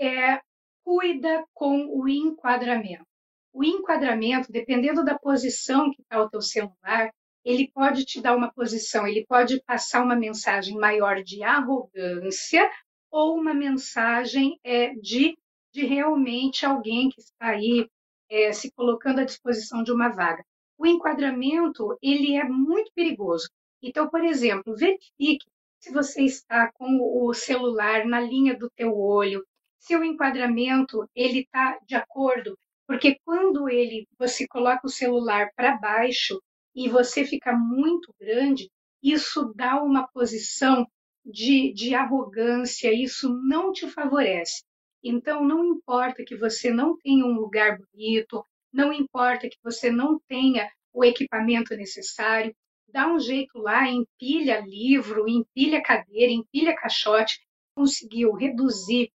É, 0.00 0.40
cuida 0.82 1.44
com 1.52 1.86
o 1.86 2.08
enquadramento. 2.08 3.04
O 3.52 3.62
enquadramento, 3.62 4.50
dependendo 4.50 5.04
da 5.04 5.18
posição 5.18 5.90
que 5.90 6.00
está 6.00 6.22
o 6.22 6.30
teu 6.30 6.40
celular, 6.40 7.10
ele 7.44 7.70
pode 7.72 8.04
te 8.04 8.20
dar 8.20 8.34
uma 8.36 8.52
posição, 8.52 9.06
ele 9.06 9.26
pode 9.26 9.62
passar 9.64 10.02
uma 10.02 10.16
mensagem 10.16 10.76
maior 10.76 11.22
de 11.22 11.42
arrogância 11.42 12.70
ou 13.10 13.36
uma 13.36 13.52
mensagem 13.52 14.58
é, 14.64 14.94
de, 14.94 15.36
de 15.72 15.84
realmente 15.84 16.64
alguém 16.64 17.08
que 17.10 17.20
está 17.20 17.48
aí 17.48 17.88
é, 18.30 18.52
se 18.52 18.70
colocando 18.72 19.20
à 19.20 19.24
disposição 19.24 19.82
de 19.82 19.92
uma 19.92 20.08
vaga. 20.08 20.44
O 20.76 20.86
enquadramento 20.86 21.96
ele 22.02 22.36
é 22.36 22.44
muito 22.44 22.92
perigoso. 22.94 23.48
Então, 23.82 24.08
por 24.08 24.24
exemplo, 24.24 24.76
verifique 24.76 25.46
se 25.80 25.92
você 25.92 26.22
está 26.22 26.70
com 26.72 26.98
o 27.00 27.32
celular 27.32 28.04
na 28.04 28.20
linha 28.20 28.56
do 28.56 28.68
teu 28.70 28.98
olho, 28.98 29.44
se 29.78 29.96
o 29.96 30.04
enquadramento 30.04 31.08
ele 31.14 31.40
está 31.40 31.78
de 31.86 31.94
acordo, 31.94 32.58
porque 32.86 33.18
quando 33.24 33.68
ele 33.68 34.06
você 34.18 34.46
coloca 34.46 34.86
o 34.86 34.90
celular 34.90 35.50
para 35.54 35.76
baixo 35.76 36.40
e 36.74 36.88
você 36.88 37.24
fica 37.24 37.52
muito 37.52 38.12
grande, 38.20 38.70
isso 39.02 39.52
dá 39.54 39.82
uma 39.82 40.06
posição 40.08 40.86
de, 41.24 41.72
de 41.72 41.94
arrogância, 41.94 42.92
isso 42.92 43.32
não 43.44 43.72
te 43.72 43.88
favorece. 43.88 44.64
Então, 45.02 45.44
não 45.44 45.64
importa 45.64 46.24
que 46.24 46.36
você 46.36 46.70
não 46.70 46.96
tenha 46.98 47.24
um 47.24 47.34
lugar 47.34 47.78
bonito, 47.78 48.44
não 48.72 48.92
importa 48.92 49.48
que 49.48 49.58
você 49.62 49.90
não 49.90 50.18
tenha 50.28 50.70
o 50.92 51.04
equipamento 51.04 51.76
necessário, 51.76 52.54
dá 52.88 53.06
um 53.06 53.18
jeito 53.18 53.58
lá, 53.58 53.88
empilha 53.88 54.60
livro, 54.60 55.28
empilha 55.28 55.82
cadeira, 55.82 56.32
empilha 56.32 56.74
caixote, 56.74 57.40
conseguiu 57.74 58.32
reduzir 58.32 59.10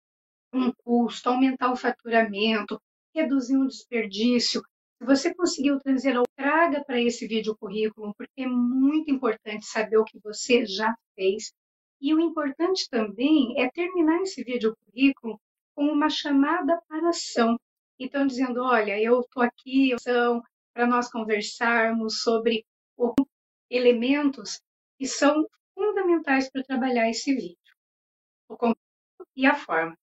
um 0.53 0.71
custo, 0.83 1.29
aumentar 1.29 1.71
o 1.71 1.75
faturamento, 1.75 2.81
reduzir 3.15 3.55
um 3.55 3.67
desperdício. 3.67 4.61
Se 4.97 5.05
você 5.05 5.33
conseguiu 5.33 5.79
trazer, 5.79 6.15
traga 6.35 6.83
para 6.83 7.01
esse 7.01 7.25
vídeo 7.25 7.55
currículo, 7.57 8.13
porque 8.17 8.41
é 8.41 8.47
muito 8.47 9.09
importante 9.09 9.65
saber 9.65 9.97
o 9.97 10.03
que 10.03 10.19
você 10.19 10.65
já 10.65 10.93
fez. 11.15 11.53
E 12.01 12.13
o 12.13 12.19
importante 12.19 12.87
também 12.89 13.53
é 13.61 13.69
terminar 13.69 14.21
esse 14.21 14.43
vídeo 14.43 14.75
currículo 14.85 15.39
com 15.79 15.85
uma 15.85 16.09
chamada 16.09 16.77
para 16.89 17.07
ação. 17.07 17.57
Então, 17.97 18.27
dizendo: 18.27 18.61
olha, 18.61 19.01
eu 19.01 19.21
estou 19.21 19.41
aqui 19.41 19.95
são 20.01 20.41
para 20.73 20.85
nós 20.85 21.09
conversarmos 21.09 22.21
sobre 22.21 22.65
elementos 23.69 24.59
que 24.97 25.07
são 25.07 25.47
fundamentais 25.73 26.51
para 26.51 26.63
trabalhar 26.63 27.09
esse 27.09 27.33
vídeo, 27.33 27.75
o 28.49 28.57
conteúdo 28.57 28.77
e 29.37 29.45
a 29.45 29.55
forma. 29.55 29.97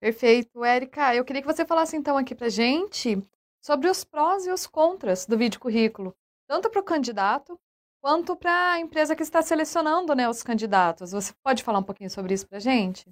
Perfeito. 0.00 0.64
Érica, 0.64 1.14
eu 1.14 1.24
queria 1.24 1.40
que 1.40 1.46
você 1.46 1.64
falasse 1.64 1.96
então 1.96 2.16
aqui 2.16 2.34
para 2.34 2.48
gente 2.48 3.24
sobre 3.64 3.88
os 3.88 4.02
prós 4.02 4.46
e 4.46 4.50
os 4.50 4.66
contras 4.66 5.26
do 5.26 5.38
vídeo 5.38 5.60
currículo, 5.60 6.12
tanto 6.48 6.68
para 6.68 6.80
o 6.80 6.84
candidato 6.84 7.56
quanto 8.00 8.36
para 8.36 8.72
a 8.72 8.80
empresa 8.80 9.14
que 9.14 9.22
está 9.22 9.42
selecionando 9.42 10.12
né, 10.14 10.28
os 10.28 10.42
candidatos. 10.42 11.12
Você 11.12 11.32
pode 11.40 11.62
falar 11.62 11.78
um 11.78 11.84
pouquinho 11.84 12.10
sobre 12.10 12.34
isso 12.34 12.48
para 12.48 12.58
gente? 12.58 13.08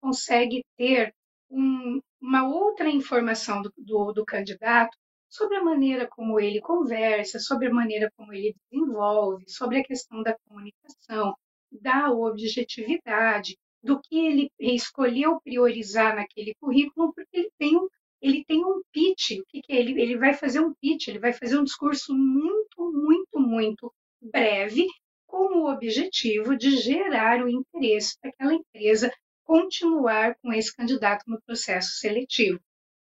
Consegue 0.00 0.64
ter 0.76 1.14
um, 1.50 2.00
uma 2.20 2.46
outra 2.46 2.88
informação 2.88 3.62
do, 3.62 3.72
do, 3.76 4.12
do 4.12 4.24
candidato 4.24 4.96
sobre 5.28 5.56
a 5.56 5.64
maneira 5.64 6.08
como 6.08 6.40
ele 6.40 6.60
conversa, 6.60 7.38
sobre 7.38 7.68
a 7.68 7.72
maneira 7.72 8.10
como 8.16 8.32
ele 8.32 8.54
desenvolve, 8.70 9.44
sobre 9.48 9.78
a 9.78 9.84
questão 9.84 10.22
da 10.22 10.36
comunicação, 10.48 11.34
da 11.70 12.10
objetividade, 12.10 13.56
do 13.82 14.00
que 14.00 14.18
ele 14.18 14.50
escolheu 14.58 15.40
priorizar 15.40 16.16
naquele 16.16 16.54
currículo, 16.60 17.12
porque 17.14 17.36
ele 17.36 17.50
tem 17.58 17.76
um, 17.76 17.88
ele 18.20 18.44
tem 18.44 18.64
um 18.64 18.82
pitch. 18.92 19.38
O 19.38 19.44
que, 19.48 19.62
que 19.62 19.72
é? 19.72 19.76
Ele, 19.76 20.00
ele 20.00 20.18
vai 20.18 20.34
fazer 20.34 20.60
um 20.60 20.74
pitch, 20.74 21.08
ele 21.08 21.18
vai 21.18 21.32
fazer 21.32 21.58
um 21.58 21.64
discurso 21.64 22.12
muito, 22.12 22.92
muito, 22.92 23.38
muito 23.38 23.92
breve, 24.20 24.86
com 25.26 25.60
o 25.60 25.72
objetivo 25.72 26.56
de 26.56 26.76
gerar 26.76 27.42
o 27.42 27.48
interesse 27.48 28.18
para 28.20 28.30
aquela 28.30 28.52
empresa 28.52 29.12
continuar 29.50 30.36
com 30.36 30.52
esse 30.52 30.72
candidato 30.72 31.24
no 31.26 31.42
processo 31.42 31.98
seletivo. 31.98 32.60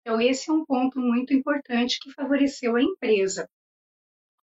Então, 0.01 0.21
esse 0.21 0.49
é 0.49 0.53
um 0.53 0.65
ponto 0.65 1.01
muito 1.01 1.35
importante 1.35 1.99
que 2.01 2.13
favoreceu 2.13 2.77
a 2.77 2.81
empresa. 2.81 3.51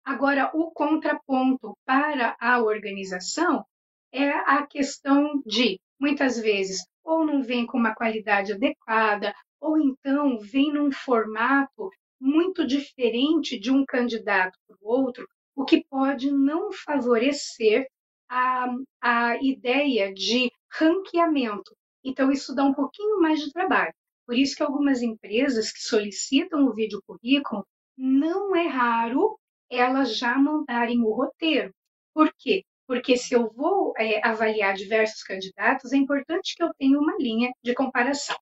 Agora, 0.04 0.50
o 0.52 0.72
contraponto 0.72 1.78
para 1.86 2.36
a 2.40 2.60
organização 2.60 3.64
é 4.12 4.28
a 4.28 4.66
questão 4.66 5.40
de, 5.46 5.80
muitas 5.96 6.36
vezes, 6.36 6.84
ou 7.04 7.24
não 7.24 7.44
vem 7.44 7.64
com 7.64 7.78
uma 7.78 7.94
qualidade 7.94 8.52
adequada, 8.52 9.32
ou 9.60 9.78
então 9.78 10.40
vem 10.40 10.72
num 10.72 10.90
formato 10.90 11.90
muito 12.20 12.66
diferente 12.66 13.56
de 13.56 13.70
um 13.70 13.86
candidato 13.86 14.58
para 14.66 14.76
o 14.80 14.88
outro, 14.88 15.28
o 15.54 15.64
que 15.64 15.84
pode 15.84 16.32
não 16.32 16.72
favorecer 16.72 17.86
a, 18.28 18.66
a 19.00 19.36
ideia 19.40 20.12
de 20.12 20.50
ranqueamento. 20.76 21.72
Então, 22.04 22.30
isso 22.30 22.54
dá 22.54 22.64
um 22.64 22.74
pouquinho 22.74 23.20
mais 23.20 23.40
de 23.40 23.52
trabalho. 23.52 23.94
Por 24.26 24.36
isso 24.36 24.56
que 24.56 24.62
algumas 24.62 25.02
empresas 25.02 25.72
que 25.72 25.80
solicitam 25.80 26.66
o 26.66 26.74
vídeo 26.74 27.02
currículo, 27.06 27.66
não 27.96 28.54
é 28.54 28.66
raro 28.66 29.38
elas 29.70 30.16
já 30.16 30.36
mandarem 30.36 31.00
o 31.02 31.12
roteiro. 31.12 31.72
Por 32.12 32.32
quê? 32.38 32.62
porque 32.86 33.16
se 33.16 33.34
eu 33.34 33.50
vou 33.52 33.94
é, 33.96 34.26
avaliar 34.26 34.74
diversos 34.74 35.22
candidatos, 35.22 35.92
é 35.92 35.96
importante 35.96 36.54
que 36.54 36.62
eu 36.62 36.72
tenha 36.78 36.98
uma 36.98 37.16
linha 37.18 37.50
de 37.62 37.74
comparação. 37.74 38.36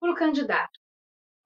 Para 0.00 0.12
o 0.12 0.14
candidato, 0.14 0.80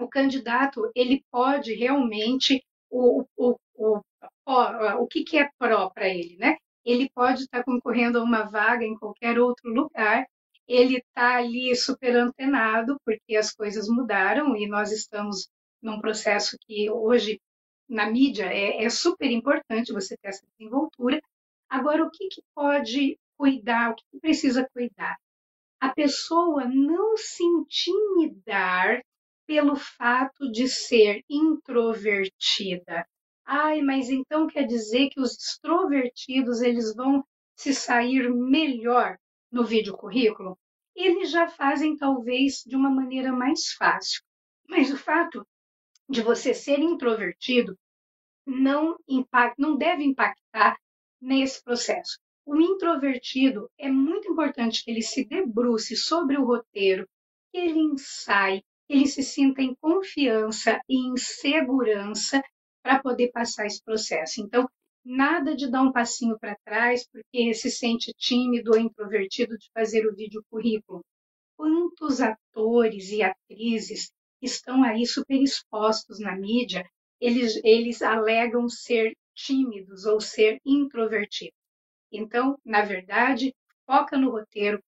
o 0.00 0.08
candidato 0.08 0.90
ele 0.94 1.24
pode 1.30 1.74
realmente 1.74 2.62
o, 2.90 3.24
o, 3.36 3.56
o, 3.74 4.00
o, 4.46 5.02
o 5.02 5.06
que, 5.06 5.24
que 5.24 5.38
é 5.38 5.48
pró 5.58 5.90
para 5.90 6.08
ele, 6.08 6.36
né? 6.36 6.56
Ele 6.84 7.10
pode 7.14 7.42
estar 7.42 7.64
concorrendo 7.64 8.18
a 8.18 8.22
uma 8.22 8.44
vaga 8.44 8.84
em 8.84 8.96
qualquer 8.96 9.38
outro 9.38 9.70
lugar, 9.70 10.26
ele 10.68 10.98
está 10.98 11.36
ali 11.36 11.74
super 11.74 12.14
antenado, 12.14 13.00
porque 13.04 13.34
as 13.34 13.52
coisas 13.52 13.88
mudaram 13.88 14.54
e 14.54 14.68
nós 14.68 14.92
estamos 14.92 15.48
num 15.82 16.00
processo 16.00 16.58
que 16.60 16.90
hoje 16.90 17.40
na 17.88 18.10
mídia 18.10 18.44
é, 18.52 18.84
é, 18.84 18.90
super 18.90 19.30
importante 19.30 19.92
você 19.92 20.14
ter 20.18 20.28
essa 20.28 20.46
desenvoltura. 20.58 21.20
Agora, 21.70 22.04
o 22.04 22.10
que, 22.10 22.28
que 22.28 22.42
pode 22.54 23.18
cuidar, 23.36 23.90
o 23.90 23.94
que, 23.94 24.04
que 24.12 24.20
precisa 24.20 24.68
cuidar? 24.72 25.16
A 25.80 25.88
pessoa 25.94 26.66
não 26.66 27.16
se 27.16 27.42
intimidar 27.42 29.00
pelo 29.46 29.76
fato 29.76 30.50
de 30.50 30.68
ser 30.68 31.22
introvertida. 31.30 33.06
Ai, 33.46 33.80
mas 33.80 34.10
então 34.10 34.46
quer 34.46 34.64
dizer 34.64 35.08
que 35.08 35.20
os 35.20 35.32
extrovertidos 35.32 36.60
eles 36.60 36.94
vão 36.94 37.24
se 37.56 37.72
sair 37.72 38.28
melhor 38.30 39.16
no 39.50 39.64
vídeo 39.64 39.96
currículo? 39.96 40.58
Eles 40.94 41.30
já 41.30 41.48
fazem 41.48 41.96
talvez 41.96 42.62
de 42.66 42.76
uma 42.76 42.90
maneira 42.90 43.32
mais 43.32 43.72
fácil. 43.72 44.22
Mas 44.68 44.90
o 44.90 44.96
fato 44.96 45.46
de 46.08 46.22
você 46.22 46.52
ser 46.52 46.78
introvertido 46.78 47.78
não 48.46 48.96
impacta, 49.06 49.54
não 49.58 49.76
deve 49.76 50.02
impactar 50.02 50.76
nesse 51.20 51.62
processo. 51.62 52.18
O 52.46 52.56
introvertido 52.56 53.70
é 53.78 53.90
muito 53.90 54.30
importante 54.30 54.82
que 54.82 54.90
ele 54.90 55.02
se 55.02 55.24
debruce 55.24 55.94
sobre 55.96 56.38
o 56.38 56.44
roteiro, 56.44 57.06
que 57.52 57.58
ele 57.58 57.78
ensaie, 57.78 58.64
ele 58.88 59.06
se 59.06 59.22
sinta 59.22 59.60
em 59.60 59.74
confiança 59.74 60.80
e 60.88 60.96
em 60.96 61.16
segurança 61.16 62.42
para 62.82 63.00
poder 63.00 63.30
passar 63.32 63.66
esse 63.66 63.82
processo. 63.84 64.40
Então, 64.40 64.68
nada 65.04 65.54
de 65.54 65.70
dar 65.70 65.82
um 65.82 65.92
passinho 65.92 66.38
para 66.38 66.56
trás 66.64 67.06
porque 67.08 67.54
se 67.54 67.70
sente 67.70 68.12
tímido 68.16 68.72
ou 68.72 68.78
introvertido 68.78 69.56
de 69.56 69.70
fazer 69.72 70.06
o 70.06 70.14
vídeo 70.14 70.44
currículo. 70.50 71.04
Quantos 71.56 72.20
atores 72.20 73.10
e 73.10 73.22
atrizes 73.22 74.10
estão 74.40 74.84
aí 74.84 75.06
super 75.06 75.40
expostos 75.42 76.20
na 76.20 76.36
mídia, 76.36 76.88
eles, 77.20 77.60
eles 77.64 78.02
alegam 78.02 78.68
ser 78.68 79.12
tímidos 79.34 80.04
ou 80.04 80.20
ser 80.20 80.60
introvertidos. 80.64 81.58
Então, 82.12 82.58
na 82.64 82.82
verdade, 82.82 83.54
foca 83.86 84.16
no 84.16 84.30
roteiro, 84.30 84.82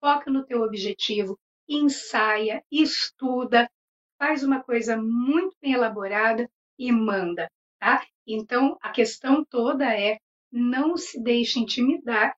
foca 0.00 0.30
no 0.30 0.44
teu 0.44 0.62
objetivo, 0.62 1.38
ensaia, 1.68 2.62
estuda, 2.70 3.70
faz 4.18 4.42
uma 4.42 4.62
coisa 4.62 4.96
muito 4.96 5.56
bem 5.60 5.72
elaborada 5.72 6.48
e 6.78 6.90
manda, 6.90 7.50
tá? 7.78 8.04
Então, 8.26 8.76
a 8.80 8.90
questão 8.90 9.44
toda 9.44 9.84
é 9.92 10.18
não 10.50 10.96
se 10.96 11.22
deixe 11.22 11.58
intimidar 11.58 12.34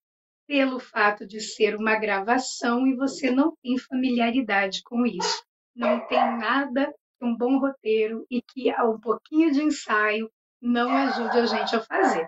pelo 0.47 0.79
fato 0.79 1.27
de 1.27 1.41
ser 1.41 1.77
uma 1.77 1.97
gravação 1.97 2.87
e 2.87 2.95
você 2.95 3.31
não 3.31 3.55
tem 3.63 3.77
familiaridade 3.79 4.83
com 4.83 5.05
isso. 5.05 5.45
Não 5.75 6.07
tem 6.07 6.19
nada 6.39 6.87
que 7.19 7.25
um 7.27 7.37
bom 7.37 7.59
roteiro 7.59 8.25
e 8.31 8.41
que 8.41 8.73
um 8.83 8.99
pouquinho 8.99 9.53
de 9.53 9.63
ensaio 9.63 10.31
não 10.61 10.91
ajude 10.91 11.39
a 11.39 11.47
gente 11.47 11.77
a 11.77 11.81
fazer. 11.81 12.27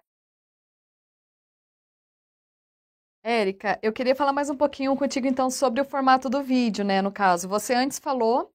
Érica, 3.23 3.79
eu 3.83 3.93
queria 3.93 4.15
falar 4.15 4.33
mais 4.33 4.49
um 4.49 4.57
pouquinho 4.57 4.97
contigo 4.97 5.27
então 5.27 5.51
sobre 5.51 5.81
o 5.81 5.85
formato 5.85 6.31
do 6.31 6.43
vídeo, 6.43 6.85
né? 6.85 7.03
No 7.03 7.13
caso, 7.13 7.49
você 7.49 7.75
antes 7.75 7.99
falou 7.99 8.53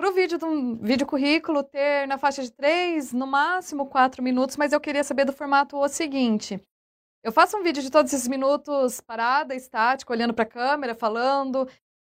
para 0.00 0.08
o 0.08 0.14
vídeo 0.14 0.38
do 0.38 0.76
vídeo 0.76 1.06
currículo 1.06 1.62
ter 1.62 2.08
na 2.08 2.16
faixa 2.16 2.42
de 2.42 2.50
três, 2.50 3.12
no 3.12 3.26
máximo 3.26 3.84
quatro 3.84 4.22
minutos, 4.22 4.56
mas 4.56 4.72
eu 4.72 4.80
queria 4.80 5.04
saber 5.04 5.26
do 5.26 5.32
formato 5.32 5.76
o 5.76 5.86
seguinte. 5.88 6.58
Eu 7.22 7.30
faço 7.30 7.58
um 7.58 7.62
vídeo 7.62 7.82
de 7.82 7.90
todos 7.90 8.10
esses 8.10 8.26
minutos 8.26 8.98
parada, 9.02 9.54
estática, 9.54 10.10
olhando 10.10 10.32
para 10.32 10.44
a 10.44 10.48
câmera, 10.48 10.94
falando. 10.94 11.68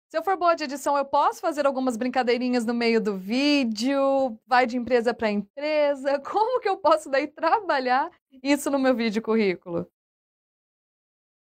Se 0.09 0.17
eu 0.17 0.23
for 0.23 0.35
boa 0.35 0.55
de 0.55 0.63
edição, 0.63 0.97
eu 0.97 1.05
posso 1.05 1.39
fazer 1.39 1.67
algumas 1.67 1.95
brincadeirinhas 1.95 2.65
no 2.65 2.73
meio 2.73 2.99
do 2.99 3.15
vídeo, 3.15 4.35
vai 4.47 4.65
de 4.65 4.77
empresa 4.77 5.13
para 5.13 5.29
empresa. 5.29 6.19
Como 6.27 6.59
que 6.59 6.67
eu 6.67 6.77
posso 6.77 7.07
daí 7.07 7.27
trabalhar 7.27 8.09
isso 8.41 8.71
no 8.71 8.79
meu 8.79 8.95
vídeo 8.95 9.21
currículo? 9.21 9.87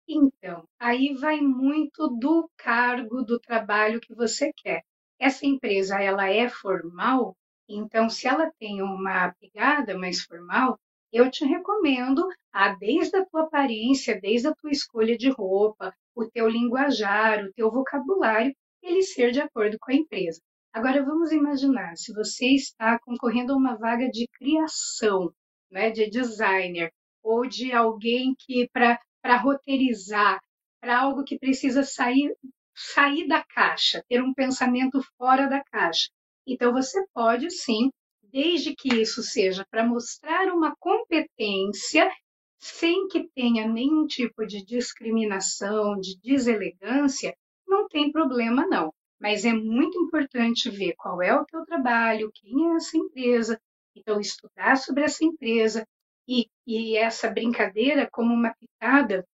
Então, 0.07 0.69
aí 0.79 1.15
vai 1.15 1.41
muito 1.41 2.07
do 2.07 2.51
cargo 2.55 3.23
do 3.23 3.41
trabalho 3.41 3.99
que 3.99 4.15
você 4.15 4.53
quer. 4.55 4.85
Essa 5.25 5.47
empresa, 5.47 5.99
ela 6.03 6.29
é 6.29 6.51
formal, 6.51 7.35
então 7.67 8.11
se 8.11 8.29
ela 8.29 8.53
tem 8.59 8.83
uma 8.83 9.33
pegada 9.41 9.97
mais 9.97 10.21
formal, 10.21 10.79
eu 11.11 11.31
te 11.31 11.47
recomendo, 11.47 12.29
a, 12.53 12.75
desde 12.75 13.17
a 13.17 13.25
tua 13.25 13.45
aparência, 13.45 14.21
desde 14.21 14.49
a 14.49 14.55
tua 14.55 14.71
escolha 14.71 15.17
de 15.17 15.31
roupa, 15.31 15.95
o 16.15 16.27
teu 16.27 16.47
linguajar, 16.47 17.43
o 17.43 17.53
teu 17.55 17.71
vocabulário, 17.71 18.55
ele 18.83 19.01
ser 19.01 19.31
de 19.31 19.41
acordo 19.41 19.79
com 19.81 19.93
a 19.93 19.95
empresa. 19.95 20.43
Agora 20.71 21.03
vamos 21.03 21.33
imaginar, 21.33 21.97
se 21.97 22.13
você 22.13 22.49
está 22.49 22.99
concorrendo 22.99 23.55
a 23.55 23.57
uma 23.57 23.77
vaga 23.79 24.11
de 24.11 24.29
criação, 24.29 25.33
né, 25.71 25.91
de 25.91 26.11
designer, 26.11 26.93
ou 27.23 27.47
de 27.49 27.73
alguém 27.73 28.35
que 28.39 28.69
para 28.71 29.01
para 29.23 29.39
roteirizar, 29.39 30.39
para 30.83 31.01
algo 31.01 31.25
que 31.25 31.39
precisa 31.39 31.83
sair, 31.83 32.37
sair 32.75 33.27
da 33.27 33.43
caixa, 33.45 34.05
ter 34.09 34.23
um 34.23 34.35
pensamento 34.35 35.01
fora 35.17 35.47
da 35.47 35.63
caixa. 35.65 36.09
Então, 36.47 36.73
você 36.73 37.05
pode 37.15 37.51
sim, 37.51 37.91
desde 38.23 38.75
que 38.75 38.89
isso 38.95 39.23
seja 39.23 39.65
para 39.71 39.87
mostrar 39.87 40.53
uma 40.53 40.75
competência, 40.77 42.11
sem 42.59 43.09
que 43.09 43.29
tenha 43.35 43.67
nenhum 43.69 44.07
tipo 44.07 44.47
de 44.47 44.65
discriminação, 44.65 45.99
de 45.99 46.19
deselegância, 46.23 47.35
não 47.67 47.89
tem 47.89 48.11
problema 48.11 48.67
não. 48.67 48.93
Mas 49.21 49.45
é 49.45 49.53
muito 49.53 49.99
importante 49.99 50.71
ver 50.71 50.95
qual 50.97 51.23
é 51.23 51.35
o 51.35 51.45
teu 51.45 51.65
trabalho, 51.65 52.31
quem 52.35 52.73
é 52.73 52.77
essa 52.77 52.97
empresa, 52.97 53.61
então 53.95 54.21
estudar 54.21 54.77
sobre 54.77 55.05
essa 55.05 55.25
empresa, 55.25 55.87
e, 56.27 56.49
e 56.67 56.97
essa 56.97 57.31
brincadeira 57.31 58.09
como 58.11 58.33
uma 58.33 58.55
pitada 58.55 59.27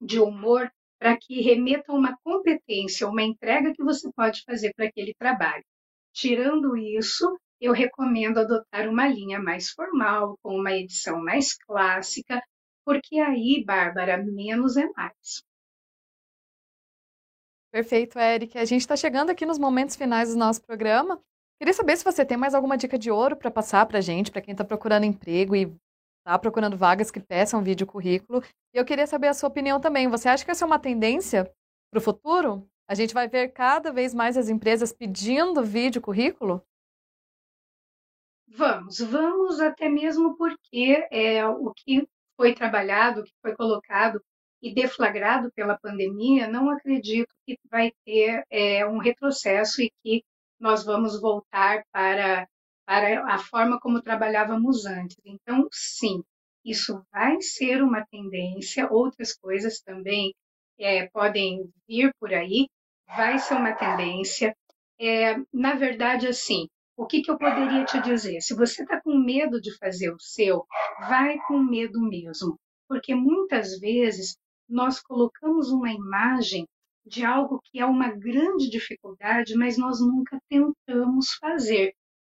de 0.00 0.18
humor 0.18 0.70
para 1.02 1.16
que 1.16 1.42
remeta 1.42 1.92
uma 1.92 2.16
competência, 2.22 3.08
uma 3.08 3.24
entrega 3.24 3.74
que 3.74 3.82
você 3.82 4.08
pode 4.12 4.44
fazer 4.44 4.72
para 4.72 4.86
aquele 4.86 5.12
trabalho. 5.14 5.64
Tirando 6.12 6.76
isso, 6.76 7.36
eu 7.60 7.72
recomendo 7.72 8.38
adotar 8.38 8.88
uma 8.88 9.08
linha 9.08 9.40
mais 9.40 9.70
formal, 9.70 10.38
com 10.40 10.54
uma 10.54 10.70
edição 10.70 11.20
mais 11.20 11.58
clássica, 11.58 12.40
porque 12.84 13.18
aí, 13.18 13.64
Bárbara, 13.66 14.16
menos 14.16 14.76
é 14.76 14.88
mais. 14.96 15.42
Perfeito, 17.72 18.16
Eric. 18.16 18.56
A 18.56 18.64
gente 18.64 18.82
está 18.82 18.94
chegando 18.94 19.30
aqui 19.30 19.44
nos 19.44 19.58
momentos 19.58 19.96
finais 19.96 20.32
do 20.32 20.38
nosso 20.38 20.62
programa. 20.62 21.20
Queria 21.58 21.74
saber 21.74 21.96
se 21.96 22.04
você 22.04 22.24
tem 22.24 22.36
mais 22.36 22.54
alguma 22.54 22.78
dica 22.78 22.96
de 22.96 23.10
ouro 23.10 23.36
para 23.36 23.50
passar 23.50 23.86
para 23.86 23.98
a 23.98 24.02
gente, 24.02 24.30
para 24.30 24.40
quem 24.40 24.52
está 24.52 24.64
procurando 24.64 25.04
emprego 25.04 25.56
e 25.56 25.74
tá 26.24 26.38
procurando 26.38 26.76
vagas 26.76 27.10
que 27.10 27.20
peçam 27.20 27.62
vídeo 27.62 27.86
currículo. 27.86 28.42
E 28.74 28.78
eu 28.78 28.84
queria 28.84 29.06
saber 29.06 29.28
a 29.28 29.34
sua 29.34 29.48
opinião 29.48 29.80
também. 29.80 30.08
Você 30.08 30.28
acha 30.28 30.44
que 30.44 30.50
essa 30.50 30.64
é 30.64 30.66
uma 30.66 30.78
tendência 30.78 31.50
para 31.90 31.98
o 31.98 32.02
futuro? 32.02 32.68
A 32.88 32.94
gente 32.94 33.14
vai 33.14 33.28
ver 33.28 33.48
cada 33.48 33.92
vez 33.92 34.14
mais 34.14 34.36
as 34.36 34.48
empresas 34.48 34.92
pedindo 34.92 35.64
vídeo 35.64 36.00
currículo? 36.00 36.62
Vamos, 38.48 38.98
vamos 38.98 39.60
até 39.60 39.88
mesmo 39.88 40.36
porque 40.36 41.06
é, 41.10 41.46
o 41.46 41.72
que 41.72 42.06
foi 42.36 42.54
trabalhado, 42.54 43.20
o 43.20 43.24
que 43.24 43.32
foi 43.40 43.54
colocado 43.56 44.22
e 44.60 44.74
deflagrado 44.74 45.50
pela 45.52 45.78
pandemia, 45.78 46.46
não 46.46 46.70
acredito 46.70 47.34
que 47.46 47.58
vai 47.70 47.92
ter 48.04 48.44
é, 48.50 48.86
um 48.86 48.98
retrocesso 48.98 49.80
e 49.80 49.90
que 50.02 50.22
nós 50.60 50.84
vamos 50.84 51.20
voltar 51.20 51.82
para 51.90 52.46
para 52.86 53.24
a 53.32 53.38
forma 53.38 53.78
como 53.80 54.02
trabalhávamos 54.02 54.86
antes. 54.86 55.16
Então, 55.24 55.68
sim, 55.70 56.22
isso 56.64 57.02
vai 57.12 57.40
ser 57.40 57.82
uma 57.82 58.04
tendência, 58.06 58.90
outras 58.90 59.34
coisas 59.34 59.80
também 59.80 60.34
é, 60.78 61.08
podem 61.08 61.68
vir 61.88 62.12
por 62.18 62.32
aí, 62.32 62.68
vai 63.06 63.38
ser 63.38 63.54
uma 63.54 63.72
tendência. 63.72 64.54
É, 65.00 65.36
na 65.52 65.74
verdade, 65.74 66.26
assim, 66.26 66.68
o 66.96 67.06
que, 67.06 67.22
que 67.22 67.30
eu 67.30 67.38
poderia 67.38 67.84
te 67.84 68.00
dizer? 68.00 68.40
Se 68.40 68.54
você 68.54 68.82
está 68.82 69.00
com 69.00 69.16
medo 69.16 69.60
de 69.60 69.76
fazer 69.78 70.12
o 70.12 70.20
seu, 70.20 70.64
vai 71.08 71.38
com 71.48 71.58
medo 71.58 72.00
mesmo, 72.00 72.58
porque 72.88 73.14
muitas 73.14 73.78
vezes 73.80 74.36
nós 74.68 75.00
colocamos 75.00 75.70
uma 75.70 75.90
imagem 75.90 76.66
de 77.04 77.24
algo 77.24 77.60
que 77.64 77.80
é 77.80 77.86
uma 77.86 78.10
grande 78.10 78.70
dificuldade, 78.70 79.56
mas 79.56 79.76
nós 79.76 80.00
nunca 80.00 80.38
tentamos 80.48 81.32
fazer. 81.40 81.92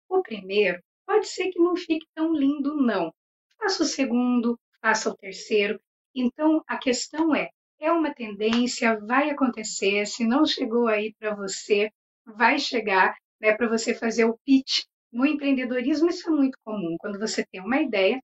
O 0.09 0.23
primeiro 0.23 0.81
pode 1.05 1.27
ser 1.27 1.51
que 1.51 1.59
não 1.59 1.75
fique 1.75 2.07
tão 2.15 2.33
lindo, 2.33 2.75
não. 2.75 3.13
Faça 3.59 3.83
o 3.83 3.85
segundo, 3.85 4.59
faça 4.81 5.09
o 5.09 5.15
terceiro. 5.15 5.79
Então, 6.15 6.63
a 6.67 6.77
questão 6.77 7.35
é: 7.35 7.49
é 7.79 7.91
uma 7.91 8.13
tendência, 8.13 8.99
vai 8.99 9.29
acontecer. 9.29 10.05
Se 10.07 10.25
não 10.25 10.45
chegou 10.45 10.87
aí 10.87 11.13
para 11.19 11.35
você, 11.35 11.91
vai 12.25 12.57
chegar 12.57 13.15
né, 13.39 13.55
para 13.55 13.69
você 13.69 13.93
fazer 13.93 14.25
o 14.25 14.37
pitch. 14.43 14.83
No 15.11 15.25
empreendedorismo, 15.25 16.09
isso 16.09 16.27
é 16.27 16.31
muito 16.31 16.57
comum. 16.63 16.95
Quando 16.99 17.19
você 17.19 17.45
tem 17.45 17.61
uma 17.61 17.81
ideia, 17.81 18.19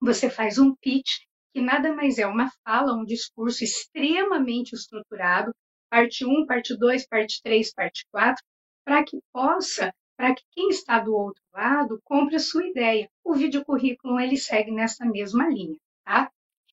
você 0.00 0.28
faz 0.30 0.58
um 0.58 0.74
pitch, 0.76 1.20
que 1.52 1.60
nada 1.60 1.94
mais 1.94 2.18
é 2.18 2.26
uma 2.26 2.50
fala, 2.64 2.94
um 2.94 3.04
discurso 3.04 3.64
extremamente 3.64 4.74
estruturado, 4.74 5.54
parte 5.90 6.24
1, 6.24 6.46
parte 6.46 6.76
2, 6.76 7.06
parte 7.06 7.40
3, 7.42 7.72
parte 7.72 8.06
4, 8.10 8.42
para 8.84 9.04
que 9.04 9.18
possa 9.32 9.92
para 10.18 10.34
que 10.34 10.42
quem 10.50 10.68
está 10.68 10.98
do 10.98 11.14
outro 11.14 11.40
lado 11.54 12.00
compre 12.04 12.34
a 12.34 12.40
sua 12.40 12.66
ideia. 12.66 13.08
O 13.24 13.34
vídeo 13.34 13.64
currículo 13.64 14.18
ele 14.18 14.36
segue 14.36 14.72
nessa 14.72 15.04
mesma 15.06 15.48
linha, 15.48 15.78
tá? 16.04 16.28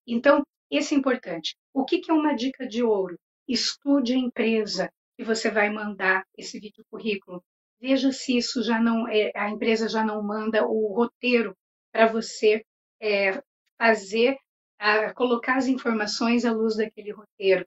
Então, 0.07 0.41
esse 0.71 0.95
é 0.95 0.97
importante. 0.97 1.55
O 1.71 1.85
que, 1.85 1.99
que 1.99 2.09
é 2.09 2.13
uma 2.13 2.33
dica 2.33 2.67
de 2.67 2.81
ouro? 2.81 3.15
Estude 3.47 4.13
a 4.13 4.17
empresa 4.17 4.91
que 5.15 5.23
você 5.23 5.51
vai 5.51 5.69
mandar 5.69 6.25
esse 6.35 6.59
vídeo 6.59 6.83
currículo. 6.89 7.43
Veja 7.79 8.11
se 8.11 8.35
isso 8.35 8.63
já 8.63 8.81
não 8.81 9.07
é, 9.07 9.31
a 9.35 9.47
empresa 9.47 9.87
já 9.87 10.03
não 10.03 10.23
manda 10.23 10.65
o 10.65 10.91
roteiro 10.91 11.55
para 11.91 12.07
você 12.07 12.65
é, 12.99 13.39
fazer, 13.77 14.37
a, 14.79 15.13
colocar 15.13 15.57
as 15.57 15.67
informações 15.67 16.45
à 16.45 16.51
luz 16.51 16.77
daquele 16.77 17.11
roteiro. 17.11 17.63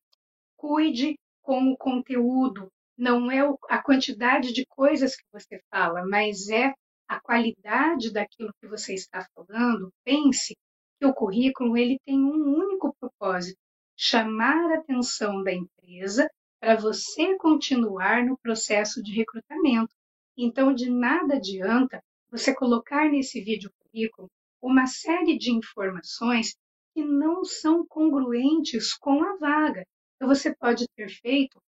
Cuide 0.57 1.17
com 1.41 1.71
o 1.71 1.77
conteúdo, 1.77 2.69
não 2.99 3.31
é 3.31 3.39
a 3.69 3.81
quantidade 3.81 4.53
de 4.53 4.67
coisas 4.67 5.15
que 5.15 5.25
você 5.33 5.63
fala, 5.71 6.05
mas 6.05 6.49
é 6.49 6.75
a 7.07 7.21
qualidade 7.21 8.13
daquilo 8.13 8.53
que 8.61 8.67
você 8.67 8.93
está 8.93 9.25
falando. 9.35 9.93
Pense 10.05 10.57
que 10.99 11.07
o 11.07 11.15
currículo 11.15 11.77
ele 11.77 11.99
tem 12.05 12.19
um 12.19 12.59
único 12.59 12.93
propósito: 13.01 13.59
chamar 13.97 14.73
a 14.73 14.79
atenção 14.79 15.45
da 15.45 15.53
empresa 15.53 16.29
para 16.61 16.75
você 16.75 17.37
continuar 17.37 18.25
no 18.25 18.37
processo 18.39 19.01
de 19.01 19.13
recrutamento. 19.13 19.95
Então, 20.37 20.75
de 20.75 20.91
nada 20.91 21.37
adianta 21.37 22.03
você 22.31 22.53
colocar 22.53 23.09
nesse 23.09 23.41
vídeo 23.41 23.71
currículo 23.79 24.29
uma 24.61 24.87
série 24.87 25.39
de 25.39 25.53
informações 25.53 26.57
que 26.93 27.05
não 27.05 27.45
são 27.45 27.87
congruentes 27.87 28.93
com 28.93 29.23
a 29.23 29.37
vaga. 29.37 29.87
Então, 30.17 30.27
você 30.27 30.53
pode 30.57 30.85
ter 30.97 31.09
feito 31.09 31.61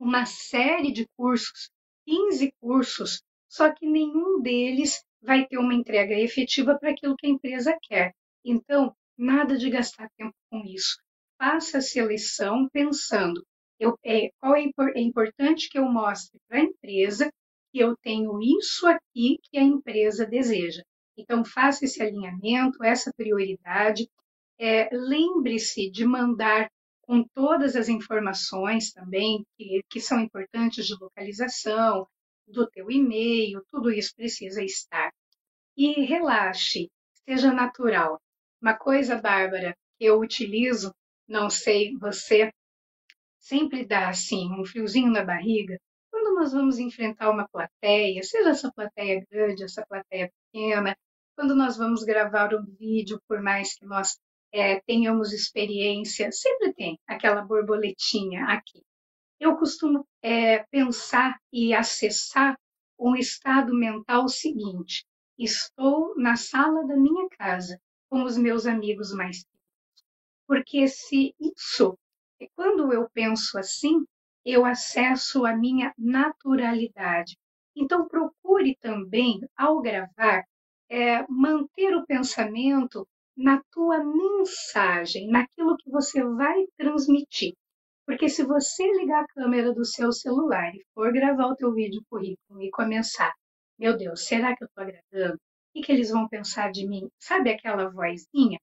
uma 0.00 0.24
série 0.24 0.90
de 0.90 1.06
cursos, 1.16 1.70
15 2.06 2.52
cursos, 2.58 3.22
só 3.48 3.70
que 3.72 3.86
nenhum 3.86 4.40
deles 4.40 5.04
vai 5.22 5.46
ter 5.46 5.58
uma 5.58 5.74
entrega 5.74 6.18
efetiva 6.18 6.78
para 6.78 6.90
aquilo 6.90 7.14
que 7.16 7.26
a 7.26 7.30
empresa 7.30 7.76
quer. 7.82 8.12
Então, 8.44 8.94
nada 9.18 9.58
de 9.58 9.68
gastar 9.68 10.08
tempo 10.16 10.34
com 10.50 10.64
isso. 10.64 10.96
Faça 11.38 11.78
a 11.78 11.82
seleção 11.82 12.68
pensando, 12.72 13.44
eu, 13.78 13.98
é, 14.04 14.30
qual 14.40 14.56
é, 14.56 14.64
é 14.94 15.00
importante 15.00 15.68
que 15.68 15.78
eu 15.78 15.84
mostre 15.84 16.38
para 16.48 16.58
a 16.58 16.64
empresa 16.64 17.30
que 17.72 17.78
eu 17.78 17.94
tenho 18.02 18.40
isso 18.42 18.86
aqui 18.86 19.38
que 19.44 19.58
a 19.58 19.62
empresa 19.62 20.26
deseja. 20.26 20.82
Então, 21.16 21.44
faça 21.44 21.84
esse 21.84 22.02
alinhamento, 22.02 22.82
essa 22.82 23.12
prioridade. 23.14 24.08
É, 24.58 24.88
Lembre-se 24.92 25.90
de 25.90 26.04
mandar 26.04 26.70
com 27.10 27.24
todas 27.34 27.74
as 27.74 27.88
informações 27.88 28.92
também 28.92 29.44
que, 29.58 29.82
que 29.90 30.00
são 30.00 30.20
importantes 30.20 30.86
de 30.86 30.94
localização, 30.94 32.06
do 32.46 32.70
teu 32.70 32.88
e-mail, 32.88 33.64
tudo 33.68 33.90
isso 33.90 34.14
precisa 34.14 34.62
estar. 34.62 35.10
E 35.76 36.04
relaxe, 36.04 36.88
seja 37.28 37.52
natural. 37.52 38.22
Uma 38.62 38.74
coisa, 38.74 39.20
Bárbara, 39.20 39.76
que 39.98 40.04
eu 40.04 40.20
utilizo, 40.20 40.94
não 41.26 41.50
sei 41.50 41.96
você, 41.98 42.52
sempre 43.40 43.84
dá 43.84 44.08
assim 44.08 44.48
um 44.52 44.64
friozinho 44.64 45.10
na 45.10 45.24
barriga 45.24 45.80
quando 46.12 46.32
nós 46.36 46.52
vamos 46.52 46.78
enfrentar 46.78 47.28
uma 47.28 47.48
plateia, 47.48 48.22
seja 48.22 48.50
essa 48.50 48.70
plateia 48.70 49.26
grande, 49.28 49.64
essa 49.64 49.84
plateia 49.84 50.30
pequena, 50.52 50.96
quando 51.34 51.56
nós 51.56 51.76
vamos 51.76 52.04
gravar 52.04 52.54
um 52.54 52.64
vídeo, 52.78 53.20
por 53.26 53.42
mais 53.42 53.74
que 53.74 53.84
nós 53.84 54.16
é, 54.52 54.80
tenhamos 54.80 55.32
experiência, 55.32 56.30
sempre 56.32 56.72
tem 56.72 56.98
aquela 57.06 57.42
borboletinha 57.42 58.44
aqui. 58.46 58.82
Eu 59.38 59.56
costumo 59.56 60.06
é, 60.22 60.64
pensar 60.70 61.38
e 61.52 61.72
acessar 61.72 62.58
um 62.98 63.16
estado 63.16 63.74
mental 63.74 64.28
seguinte: 64.28 65.04
estou 65.38 66.14
na 66.16 66.36
sala 66.36 66.86
da 66.86 66.96
minha 66.96 67.28
casa 67.30 67.80
com 68.08 68.24
os 68.24 68.36
meus 68.36 68.66
amigos 68.66 69.12
mais. 69.12 69.44
Porque 70.46 70.88
se 70.88 71.34
isso, 71.40 71.96
quando 72.54 72.92
eu 72.92 73.08
penso 73.14 73.58
assim, 73.58 74.04
eu 74.44 74.64
acesso 74.64 75.46
a 75.46 75.56
minha 75.56 75.94
naturalidade. 75.96 77.38
Então, 77.76 78.08
procure 78.08 78.76
também, 78.80 79.40
ao 79.56 79.80
gravar, 79.80 80.44
é, 80.88 81.24
manter 81.28 81.94
o 81.94 82.04
pensamento 82.04 83.06
na 83.36 83.62
tua 83.72 84.02
mensagem, 84.04 85.28
naquilo 85.28 85.76
que 85.76 85.90
você 85.90 86.22
vai 86.22 86.64
transmitir. 86.76 87.54
Porque 88.06 88.28
se 88.28 88.44
você 88.44 88.84
ligar 88.92 89.22
a 89.22 89.26
câmera 89.28 89.72
do 89.72 89.84
seu 89.84 90.12
celular 90.12 90.74
e 90.74 90.84
for 90.94 91.12
gravar 91.12 91.46
o 91.46 91.56
teu 91.56 91.72
vídeo 91.72 92.02
currículo 92.10 92.60
e 92.60 92.70
começar, 92.70 93.32
meu 93.78 93.96
Deus, 93.96 94.26
será 94.26 94.56
que 94.56 94.64
eu 94.64 94.66
estou 94.66 94.84
agradando? 94.84 95.38
O 95.74 95.80
que 95.80 95.92
eles 95.92 96.10
vão 96.10 96.28
pensar 96.28 96.72
de 96.72 96.86
mim? 96.86 97.08
Sabe 97.18 97.50
aquela 97.50 97.88
vozinha? 97.88 98.58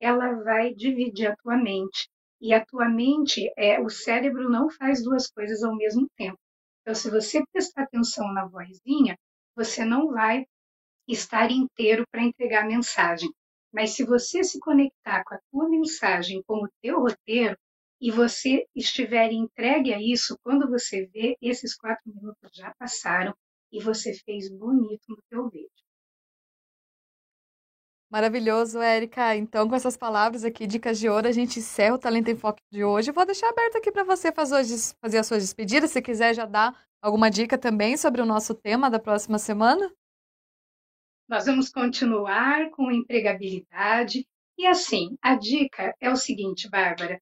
Ela 0.00 0.42
vai 0.42 0.72
dividir 0.72 1.26
a 1.26 1.36
tua 1.36 1.56
mente. 1.56 2.08
E 2.40 2.54
a 2.54 2.64
tua 2.64 2.88
mente, 2.88 3.52
é, 3.56 3.80
o 3.80 3.88
cérebro 3.88 4.48
não 4.48 4.70
faz 4.70 5.02
duas 5.02 5.28
coisas 5.28 5.62
ao 5.62 5.76
mesmo 5.76 6.08
tempo. 6.16 6.38
Então, 6.80 6.94
se 6.94 7.10
você 7.10 7.42
prestar 7.52 7.82
atenção 7.82 8.32
na 8.32 8.46
vozinha, 8.46 9.16
você 9.54 9.84
não 9.84 10.08
vai 10.08 10.44
estar 11.06 11.50
inteiro 11.50 12.04
para 12.10 12.22
entregar 12.22 12.64
a 12.64 12.66
mensagem. 12.66 13.30
Mas 13.72 13.90
se 13.90 14.04
você 14.04 14.44
se 14.44 14.60
conectar 14.60 15.24
com 15.24 15.34
a 15.34 15.40
tua 15.50 15.68
mensagem, 15.68 16.42
com 16.46 16.64
o 16.64 16.68
teu 16.82 17.00
roteiro, 17.00 17.56
e 18.00 18.10
você 18.10 18.66
estiver 18.74 19.30
entregue 19.30 19.94
a 19.94 20.02
isso, 20.02 20.36
quando 20.42 20.68
você 20.68 21.06
vê, 21.06 21.36
esses 21.40 21.74
quatro 21.76 22.02
minutos 22.12 22.50
já 22.52 22.74
passaram 22.76 23.32
e 23.70 23.80
você 23.80 24.12
fez 24.12 24.50
bonito 24.50 25.04
no 25.08 25.18
teu 25.30 25.48
vídeo. 25.48 25.70
Maravilhoso, 28.10 28.78
Érica. 28.80 29.34
Então, 29.36 29.66
com 29.68 29.74
essas 29.74 29.96
palavras 29.96 30.44
aqui, 30.44 30.66
dicas 30.66 30.98
de 30.98 31.08
ouro, 31.08 31.28
a 31.28 31.32
gente 31.32 31.60
encerra 31.60 31.94
o 31.94 31.98
Talento 31.98 32.28
em 32.28 32.36
Foco 32.36 32.58
de 32.70 32.84
hoje. 32.84 33.10
Vou 33.10 33.24
deixar 33.24 33.48
aberto 33.48 33.76
aqui 33.76 33.90
para 33.90 34.04
você 34.04 34.30
fazer, 34.30 34.58
as 34.58 35.26
suas 35.26 35.42
despedidas. 35.42 35.92
Se 35.92 36.02
quiser 36.02 36.34
já 36.34 36.44
dar 36.44 36.78
alguma 37.00 37.30
dica 37.30 37.56
também 37.56 37.96
sobre 37.96 38.20
o 38.20 38.26
nosso 38.26 38.52
tema 38.52 38.90
da 38.90 38.98
próxima 38.98 39.38
semana. 39.38 39.90
Nós 41.32 41.46
vamos 41.46 41.70
continuar 41.70 42.68
com 42.72 42.92
empregabilidade. 42.92 44.28
E 44.58 44.66
assim, 44.66 45.16
a 45.22 45.34
dica 45.34 45.96
é 45.98 46.10
o 46.10 46.14
seguinte, 46.14 46.68
Bárbara: 46.68 47.18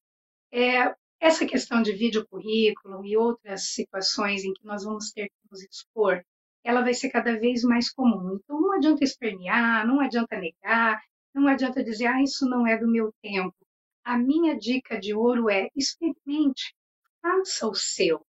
é, 0.53 0.92
essa 1.20 1.46
questão 1.46 1.81
de 1.81 1.92
vídeo 1.92 2.27
currículo 2.27 3.07
e 3.07 3.16
outras 3.16 3.66
situações 3.68 4.42
em 4.42 4.53
que 4.53 4.66
nós 4.66 4.83
vamos 4.83 5.12
ter 5.12 5.29
que 5.29 5.37
nos 5.49 5.62
expor, 5.62 6.25
ela 6.64 6.81
vai 6.81 6.92
ser 6.92 7.11
cada 7.11 7.38
vez 7.38 7.62
mais 7.62 7.88
comum. 7.88 8.35
Então, 8.35 8.61
não 8.61 8.73
adianta 8.73 9.05
espernear, 9.05 9.87
não 9.87 10.01
adianta 10.01 10.40
negar, 10.40 11.01
não 11.33 11.46
adianta 11.46 11.85
dizer, 11.85 12.07
ah, 12.07 12.20
isso 12.20 12.49
não 12.49 12.66
é 12.66 12.77
do 12.77 12.90
meu 12.90 13.14
tempo. 13.23 13.55
A 14.03 14.18
minha 14.18 14.59
dica 14.59 14.99
de 14.99 15.14
ouro 15.14 15.49
é 15.49 15.68
experimente, 15.77 16.75
faça 17.23 17.68
o 17.68 17.77
seu, 17.77 18.27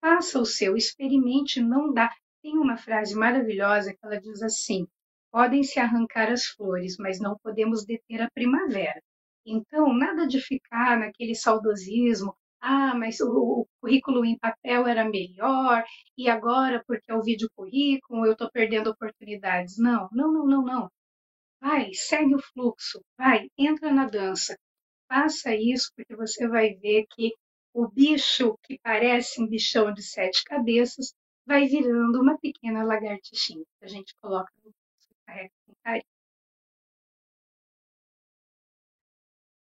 faça 0.00 0.40
o 0.40 0.46
seu, 0.46 0.74
experimente, 0.74 1.60
não 1.60 1.92
dá. 1.92 2.10
Tem 2.42 2.56
uma 2.56 2.78
frase 2.78 3.14
maravilhosa 3.14 3.92
que 3.92 3.98
ela 4.02 4.18
diz 4.18 4.42
assim: 4.42 4.88
Podem 5.30 5.62
se 5.62 5.78
arrancar 5.78 6.30
as 6.30 6.46
flores, 6.46 6.96
mas 6.98 7.20
não 7.20 7.36
podemos 7.42 7.84
deter 7.84 8.22
a 8.22 8.30
primavera. 8.30 9.00
Então, 9.46 9.92
nada 9.92 10.26
de 10.26 10.40
ficar 10.40 10.98
naquele 10.98 11.34
saudosismo, 11.34 12.34
ah, 12.60 12.94
mas 12.94 13.20
o, 13.20 13.66
currículo 13.80 14.24
em 14.24 14.38
papel 14.38 14.86
era 14.86 15.08
melhor, 15.08 15.84
e 16.16 16.28
agora, 16.28 16.82
porque 16.86 17.10
é 17.10 17.14
o 17.14 17.22
vídeo 17.22 17.48
currículo, 17.54 18.26
eu 18.26 18.32
estou 18.32 18.50
perdendo 18.50 18.90
oportunidades. 18.90 19.78
Não, 19.78 20.08
não, 20.12 20.32
não, 20.32 20.46
não, 20.46 20.62
não. 20.62 20.90
Vai, 21.60 21.92
segue 21.94 22.34
o 22.34 22.42
fluxo, 22.42 23.00
vai, 23.16 23.48
entra 23.56 23.92
na 23.92 24.06
dança. 24.06 24.56
Faça 25.08 25.54
isso, 25.54 25.90
porque 25.96 26.14
você 26.16 26.46
vai 26.48 26.74
ver 26.74 27.06
que 27.10 27.32
o 27.72 27.88
bicho 27.88 28.58
que 28.64 28.78
parece 28.82 29.42
um 29.42 29.46
bichão 29.46 29.92
de 29.92 30.02
sete 30.02 30.42
cabeças 30.44 31.14
vai 31.46 31.66
virando 31.66 32.20
uma 32.20 32.38
pequena 32.38 32.82
lagartixinha 32.84 33.64
a 33.82 33.86
gente 33.86 34.14
coloca 34.20 34.52
no 34.64 34.72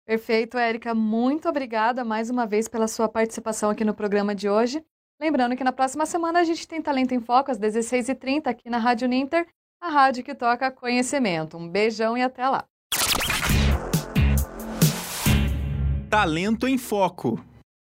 Perfeito, 0.06 0.56
Érica. 0.56 0.94
Muito 0.94 1.48
obrigada 1.48 2.04
mais 2.04 2.30
uma 2.30 2.46
vez 2.46 2.68
pela 2.68 2.86
sua 2.86 3.08
participação 3.08 3.70
aqui 3.70 3.84
no 3.84 3.92
programa 3.92 4.36
de 4.36 4.48
hoje. 4.48 4.80
Lembrando 5.20 5.56
que 5.56 5.64
na 5.64 5.72
próxima 5.72 6.06
semana 6.06 6.38
a 6.38 6.44
gente 6.44 6.68
tem 6.68 6.80
Talento 6.80 7.12
em 7.12 7.20
Foco 7.20 7.50
às 7.50 7.58
16h30 7.58 8.46
aqui 8.46 8.70
na 8.70 8.78
Rádio 8.78 9.08
Ninter, 9.08 9.48
a 9.80 9.88
rádio 9.88 10.22
que 10.22 10.34
toca 10.34 10.70
conhecimento. 10.70 11.56
Um 11.56 11.68
beijão 11.68 12.16
e 12.16 12.22
até 12.22 12.48
lá. 12.48 12.64
Talento 16.08 16.68
em 16.68 16.78
Foco. 16.78 17.44